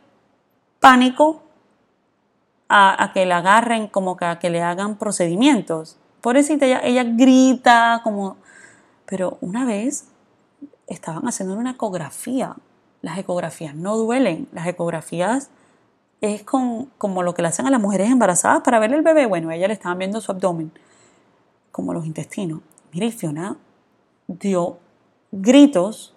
pánico 0.81 1.43
a, 2.69 3.11
que 3.15 3.27
la 3.27 3.39
agarren, 3.39 3.89
como 3.89 4.17
que 4.17 4.25
a 4.25 4.39
que 4.39 4.51
le 4.51 4.63
hagan 4.63 4.97
procedimientos. 4.97 5.97
Pobrecita, 6.21 6.67
ella, 6.67 6.81
ella 6.83 7.05
grita 7.05 8.01
como, 8.03 8.37
pero 9.07 9.39
una 9.41 9.65
vez 9.65 10.09
estaban 10.87 11.27
haciendo 11.29 11.55
una 11.57 11.73
ecografía. 11.73 12.57
Las 13.03 13.19
ecografías 13.19 13.75
no 13.75 13.97
duelen. 13.97 14.49
Las 14.53 14.67
ecografías 14.67 15.51
es 16.21 16.43
con, 16.43 16.87
como 16.99 17.23
lo 17.23 17.35
que 17.35 17.43
le 17.43 17.49
hacen 17.49 17.67
a 17.67 17.71
las 17.71 17.81
mujeres 17.81 18.11
embarazadas 18.11 18.63
para 18.63 18.79
ver 18.79 18.93
el 18.93 19.03
bebé. 19.03 19.27
Bueno, 19.27 19.51
ella 19.51 19.69
le 19.69 19.75
estaban 19.75 19.99
viendo 19.99 20.21
su 20.21 20.33
abdomen, 20.33 20.73
como 21.71 21.93
los 21.93 22.07
intestinos. 22.07 22.61
Mire, 22.93 23.11
Fiona 23.13 23.57
dio 24.27 24.79
gritos 25.31 26.15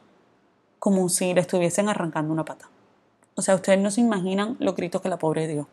como 0.79 1.09
si 1.09 1.33
le 1.33 1.41
estuviesen 1.41 1.89
arrancando 1.89 2.31
una 2.33 2.45
pata. 2.45 2.69
O 3.39 3.41
sea, 3.41 3.56
ustedes 3.56 3.80
no 3.80 3.89
se 3.89 4.02
imaginan 4.02 4.58
los 4.60 4.75
gritos 4.75 5.02
que 5.02 5.08
la 5.08 5.17
pobre 5.17 5.47
dio. 5.47 5.65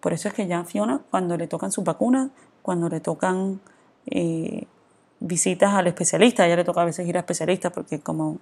Por 0.00 0.12
eso 0.12 0.28
es 0.28 0.34
que 0.34 0.46
ya 0.46 0.64
Fiona, 0.64 1.00
cuando 1.10 1.34
le 1.38 1.46
tocan 1.48 1.72
sus 1.72 1.82
vacunas, 1.82 2.28
cuando 2.60 2.90
le 2.90 3.00
tocan 3.00 3.58
eh, 4.04 4.66
visitas 5.18 5.72
al 5.72 5.86
especialista, 5.86 6.44
ella 6.46 6.56
le 6.56 6.64
toca 6.64 6.82
a 6.82 6.84
veces 6.84 7.08
ir 7.08 7.16
a 7.16 7.20
especialistas 7.20 7.72
porque 7.72 8.00
como 8.00 8.38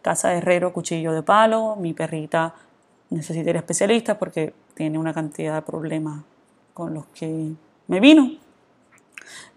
casa 0.00 0.28
de 0.28 0.36
herrero, 0.36 0.72
cuchillo 0.72 1.12
de 1.12 1.24
palo, 1.24 1.74
mi 1.74 1.92
perrita 1.92 2.54
necesita 3.10 3.50
ir 3.50 3.56
a 3.56 3.58
especialista 3.58 4.16
porque 4.16 4.54
tiene 4.74 4.96
una 4.96 5.12
cantidad 5.12 5.56
de 5.56 5.62
problemas 5.62 6.22
con 6.72 6.94
los 6.94 7.06
que 7.06 7.50
me 7.88 7.98
vino 7.98 8.30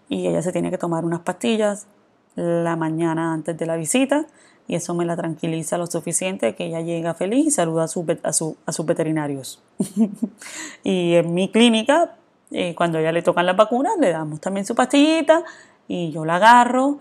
y 0.08 0.26
ella 0.26 0.42
se 0.42 0.50
tiene 0.50 0.72
que 0.72 0.78
tomar 0.78 1.04
unas 1.04 1.20
pastillas 1.20 1.86
la 2.34 2.74
mañana 2.74 3.32
antes 3.32 3.56
de 3.56 3.66
la 3.66 3.76
visita 3.76 4.26
y 4.68 4.74
eso 4.74 4.94
me 4.94 5.04
la 5.04 5.16
tranquiliza 5.16 5.76
lo 5.76 5.86
suficiente 5.86 6.54
que 6.54 6.66
ella 6.66 6.80
llega 6.80 7.14
feliz 7.14 7.46
y 7.46 7.50
saluda 7.50 7.84
a, 7.84 7.88
su, 7.88 8.56
a, 8.64 8.72
sus 8.72 8.86
veterinarios. 8.86 9.62
y 10.84 11.14
en 11.14 11.34
mi 11.34 11.50
clínica, 11.50 12.16
eh, 12.50 12.74
cuando 12.74 12.98
a 12.98 13.00
ella 13.00 13.12
le 13.12 13.22
tocan 13.22 13.46
las 13.46 13.56
vacunas, 13.56 13.94
le 13.98 14.12
damos 14.12 14.40
también 14.40 14.64
su 14.64 14.74
pastillita 14.74 15.44
y 15.88 16.10
yo 16.12 16.24
la 16.24 16.36
agarro, 16.36 16.98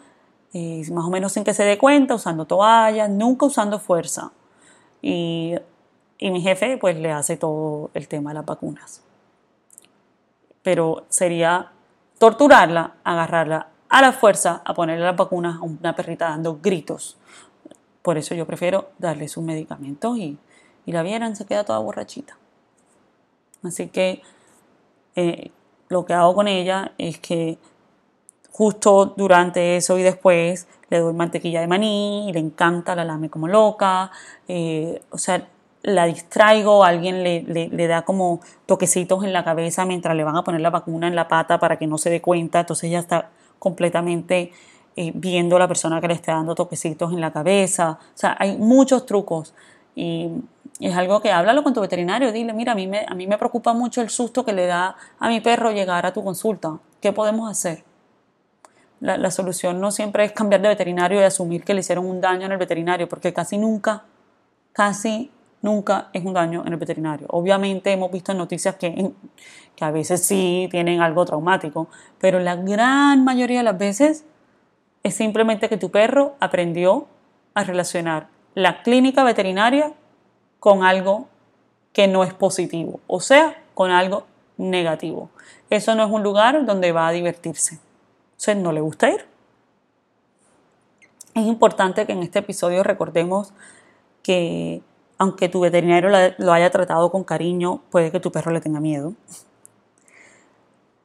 eh, 0.54 0.84
más 0.92 1.06
o 1.06 1.10
menos 1.10 1.34
sin 1.34 1.44
que 1.44 1.54
se 1.54 1.64
dé 1.64 1.78
cuenta, 1.78 2.16
usando 2.16 2.46
toallas, 2.46 3.10
nunca 3.10 3.46
usando 3.46 3.80
fuerza. 3.80 4.32
Y, 5.02 5.56
y 6.18 6.32
mi 6.32 6.42
jefe 6.42 6.78
pues 6.78 6.98
le 6.98 7.12
hace 7.12 7.38
todo 7.38 7.92
el 7.94 8.08
tema 8.08 8.32
de 8.32 8.36
las 8.36 8.46
vacunas. 8.46 9.02
Pero 10.64 11.06
sería 11.10 11.72
torturarla, 12.18 12.96
agarrarla 13.04 13.68
a 13.90 14.02
la 14.02 14.12
fuerza, 14.14 14.62
a 14.64 14.74
ponerle 14.74 15.04
las 15.04 15.16
vacunas 15.16 15.58
a 15.58 15.62
una 15.62 15.96
perrita 15.96 16.30
dando 16.30 16.60
gritos. 16.62 17.18
Por 18.02 18.18
eso 18.18 18.36
yo 18.36 18.46
prefiero 18.46 18.90
darle 18.98 19.28
sus 19.28 19.44
medicamentos 19.44 20.18
y, 20.18 20.38
y 20.86 20.92
la 20.92 21.04
vieran, 21.04 21.36
se 21.36 21.46
queda 21.46 21.64
toda 21.64 21.80
borrachita. 21.80 22.38
Así 23.64 23.88
que 23.88 24.22
eh, 25.16 25.52
lo 25.90 26.06
que 26.06 26.14
hago 26.14 26.34
con 26.34 26.48
ella 26.48 26.94
es 26.98 27.20
que 27.20 27.58
justo 28.52 29.14
durante 29.18 29.78
eso 29.78 29.98
y 29.98 30.04
después 30.04 30.68
le 30.90 31.00
doy 31.00 31.14
mantequilla 31.14 31.62
de 31.62 31.68
maní 31.68 32.30
y 32.30 32.34
le 32.34 32.40
encanta, 32.40 32.96
la 32.96 33.06
lame 33.06 33.30
como 33.30 33.48
loca, 33.48 34.12
eh, 34.48 35.02
o 35.10 35.18
sea, 35.18 35.48
la 35.84 36.06
distraigo, 36.06 36.84
alguien 36.84 37.24
le, 37.24 37.42
le, 37.44 37.88
da 37.88 38.04
como 38.04 38.42
toquecitos 38.66 39.24
en 39.24 39.34
la 39.34 39.44
cabeza 39.44 39.86
mientras 39.86 40.16
le 40.16 40.24
van 40.24 40.36
a 40.36 40.44
poner 40.44 40.62
la 40.62 40.70
vacuna 40.70 41.08
en 41.08 41.16
la 41.16 41.28
pata 41.28 41.60
para 41.60 41.78
que 41.78 41.88
no 41.88 41.98
se 41.98 42.10
dé 42.10 42.22
cuenta, 42.22 42.60
entonces 42.60 42.86
ella 42.86 43.00
está 43.00 43.32
completamente 43.58 44.52
eh, 44.96 45.12
viendo 45.14 45.58
la 45.58 45.68
persona 45.68 46.02
que 46.02 46.08
le 46.08 46.14
está 46.14 46.34
dando 46.34 46.56
toquecitos 46.56 47.12
en 47.12 47.22
la 47.22 47.32
cabeza, 47.32 48.00
o 48.02 48.18
sea, 48.18 48.36
hay 48.40 48.58
muchos 48.58 49.06
trucos 49.06 49.54
y 49.96 50.30
es 50.80 50.96
algo 50.96 51.22
que 51.22 51.32
háblalo 51.32 51.64
con 51.64 51.74
tu 51.74 51.82
veterinario, 51.82 52.32
dile, 52.32 52.54
mira, 52.54 52.72
a 52.72 52.76
mí 52.76 52.88
me, 52.88 53.06
a 53.08 53.14
mí 53.14 53.28
me 53.28 53.38
preocupa 53.38 53.74
mucho 53.74 54.02
el 54.02 54.10
susto 54.10 54.44
que 54.44 54.54
le 54.54 54.66
da 54.66 54.96
a 55.20 55.30
mi 55.30 55.42
perro 55.42 55.72
llegar 55.72 56.06
a 56.06 56.14
tu 56.14 56.24
consulta, 56.24 56.80
¿qué 57.00 57.14
podemos 57.14 57.50
hacer? 57.50 57.84
la, 59.02 59.32
solución 59.32 59.82
no 59.82 59.92
siempre 59.92 60.24
es 60.24 60.32
cambiar 60.32 60.62
de 60.62 60.70
veterinario 60.70 61.20
y 61.20 61.24
asumir 61.24 61.64
que 61.64 61.74
le 61.74 61.80
hicieron 61.80 62.06
un 62.06 62.22
daño 62.22 62.46
en 62.46 62.52
el 62.52 62.58
veterinario, 62.60 63.10
porque 63.10 63.34
casi 63.34 63.58
nunca, 63.58 64.04
casi 64.74 65.32
nunca 65.64 66.10
es 66.14 66.24
un 66.24 66.34
daño 66.34 66.64
en 66.66 66.74
el 66.74 66.78
veterinario. 66.78 67.26
Obviamente 67.32 67.92
hemos 67.92 68.12
visto 68.12 68.32
en 68.32 68.38
noticias 68.38 68.76
que, 68.76 69.12
que 69.76 69.86
a 69.86 69.92
veces 69.92 70.24
sí 70.24 70.68
tienen 70.70 71.02
algo 71.02 71.26
traumático, 71.26 71.88
pero 72.20 72.40
la 72.40 72.56
gran 72.56 73.26
mayoría 73.26 73.58
de 73.60 73.64
las 73.64 73.78
veces 73.78 74.24
es 75.04 75.16
simplemente 75.16 75.70
que 75.70 75.78
tu 75.78 75.92
perro 75.92 76.36
aprendió 76.40 77.08
a 77.54 77.64
relacionar 77.64 78.28
la 78.56 78.84
clínica 78.84 79.24
veterinaria 79.24 79.94
con 80.60 80.84
algo 80.84 81.28
que 81.94 82.08
no 82.08 82.24
es 82.24 82.34
positivo, 82.34 83.00
o 83.08 83.20
sea, 83.20 83.62
con 83.74 83.92
algo 83.92 84.26
negativo. 84.58 85.30
Eso 85.70 85.96
no 85.96 86.04
es 86.04 86.12
un 86.12 86.24
lugar 86.24 86.66
donde 86.66 86.92
va 86.92 87.08
a 87.08 87.12
divertirse 87.12 87.80
sea, 88.42 88.56
no 88.56 88.72
le 88.72 88.82
gusta 88.82 89.10
ir. 89.10 89.26
Es 91.36 91.46
importante 91.46 92.06
que 92.06 92.14
en 92.14 92.24
este 92.24 92.40
episodio 92.40 92.84
recordemos 92.84 93.54
que 94.24 94.82
aunque 95.18 95.48
tu 95.48 95.60
veterinario 95.60 96.10
lo 96.38 96.52
haya 96.52 96.72
tratado 96.72 97.12
con 97.12 97.24
cariño, 97.24 97.82
puede 97.92 98.12
que 98.12 98.20
tu 98.20 98.32
perro 98.32 98.52
le 98.52 98.60
tenga 98.60 98.80
miedo. 98.80 99.14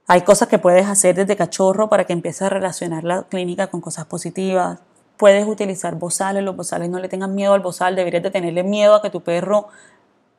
Hay 0.09 0.21
cosas 0.21 0.47
que 0.47 0.61
puedes 0.61 0.87
hacer 0.87 1.16
desde 1.16 1.37
cachorro 1.37 1.88
para 1.88 2.05
que 2.05 2.12
empiece 2.12 2.45
a 2.45 2.49
relacionar 2.49 3.03
la 3.03 3.25
clínica 3.25 3.66
con 3.66 3.81
cosas 3.81 4.07
positivas. 4.07 4.79
Puedes 5.16 5.49
utilizar 5.49 5.97
bozales, 5.97 6.45
los 6.45 6.55
bozales 6.55 6.90
no 6.90 7.01
le 7.01 7.09
tengan 7.09 7.35
miedo 7.35 7.55
al 7.55 7.61
bozal, 7.61 7.97
deberías 7.97 8.23
de 8.23 8.31
tenerle 8.31 8.62
miedo 8.62 8.95
a 8.95 9.03
que 9.03 9.11
tu 9.11 9.23
perro 9.23 9.66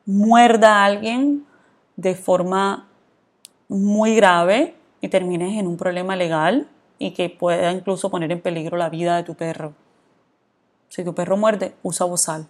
muerda 0.06 0.76
a 0.76 0.84
alguien 0.86 1.44
de 1.96 2.14
forma 2.14 2.88
muy 3.68 4.16
grave 4.16 4.74
y 5.02 5.08
termines 5.08 5.58
en 5.58 5.66
un 5.66 5.76
problema 5.76 6.16
legal 6.16 6.66
y 6.98 7.12
que 7.12 7.28
pueda 7.28 7.70
incluso 7.70 8.10
poner 8.10 8.32
en 8.32 8.40
peligro 8.40 8.78
la 8.78 8.88
vida 8.88 9.16
de 9.16 9.24
tu 9.24 9.34
perro. 9.34 9.74
Si 10.88 11.04
tu 11.04 11.14
perro 11.14 11.36
muerde, 11.36 11.74
usa 11.82 12.06
bozal. 12.06 12.46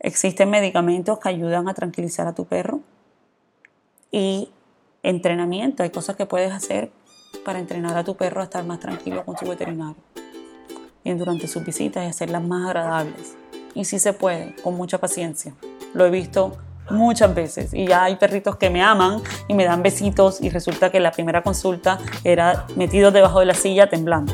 Existen 0.00 0.50
medicamentos 0.50 1.20
que 1.20 1.28
ayudan 1.28 1.68
a 1.68 1.74
tranquilizar 1.74 2.26
a 2.26 2.34
tu 2.34 2.44
perro 2.44 2.80
y 4.12 4.50
entrenamiento. 5.02 5.82
Hay 5.82 5.90
cosas 5.90 6.14
que 6.14 6.26
puedes 6.26 6.52
hacer 6.52 6.92
para 7.44 7.58
entrenar 7.58 7.96
a 7.96 8.04
tu 8.04 8.16
perro 8.16 8.40
a 8.40 8.44
estar 8.44 8.64
más 8.64 8.78
tranquilo 8.78 9.24
con 9.24 9.36
su 9.36 9.46
veterinario. 9.46 9.96
Y 11.02 11.12
durante 11.14 11.48
sus 11.48 11.64
visitas 11.64 12.04
y 12.04 12.06
hacerlas 12.06 12.44
más 12.44 12.68
agradables. 12.68 13.36
Y 13.74 13.86
si 13.86 13.98
se 13.98 14.12
puede, 14.12 14.54
con 14.62 14.76
mucha 14.76 14.98
paciencia. 14.98 15.54
Lo 15.94 16.06
he 16.06 16.10
visto 16.10 16.56
muchas 16.90 17.34
veces 17.34 17.72
y 17.72 17.86
ya 17.86 18.04
hay 18.04 18.16
perritos 18.16 18.56
que 18.56 18.68
me 18.68 18.82
aman 18.82 19.22
y 19.48 19.54
me 19.54 19.64
dan 19.64 19.82
besitos 19.82 20.40
y 20.40 20.50
resulta 20.50 20.90
que 20.90 21.00
la 21.00 21.12
primera 21.12 21.42
consulta 21.42 21.98
era 22.24 22.66
metido 22.76 23.10
debajo 23.10 23.40
de 23.40 23.46
la 23.46 23.54
silla 23.54 23.88
temblando. 23.88 24.32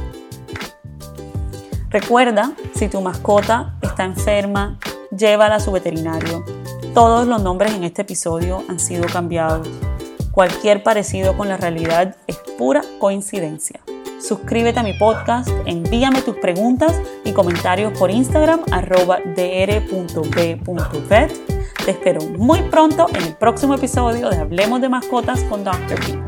Recuerda, 1.90 2.52
si 2.74 2.88
tu 2.88 3.00
mascota 3.00 3.76
está 3.80 4.04
enferma, 4.04 4.78
llévala 5.10 5.56
a 5.56 5.60
su 5.60 5.72
veterinario. 5.72 6.57
Todos 6.98 7.28
los 7.28 7.40
nombres 7.40 7.74
en 7.74 7.84
este 7.84 8.02
episodio 8.02 8.64
han 8.68 8.80
sido 8.80 9.04
cambiados. 9.06 9.68
Cualquier 10.32 10.82
parecido 10.82 11.36
con 11.36 11.46
la 11.48 11.56
realidad 11.56 12.16
es 12.26 12.36
pura 12.58 12.82
coincidencia. 12.98 13.78
Suscríbete 14.20 14.80
a 14.80 14.82
mi 14.82 14.94
podcast, 14.94 15.48
envíame 15.64 16.22
tus 16.22 16.34
preguntas 16.38 17.00
y 17.24 17.30
comentarios 17.30 17.96
por 17.96 18.10
Instagram 18.10 18.62
arroba 18.72 19.20
dr.b.vet. 19.36 19.86
Te 21.84 21.90
espero 21.92 22.20
muy 22.36 22.62
pronto 22.62 23.06
en 23.10 23.22
el 23.22 23.36
próximo 23.36 23.74
episodio 23.74 24.28
de 24.28 24.38
Hablemos 24.38 24.80
de 24.80 24.88
Mascotas 24.88 25.44
con 25.44 25.62
Dr. 25.62 26.00
B. 26.00 26.27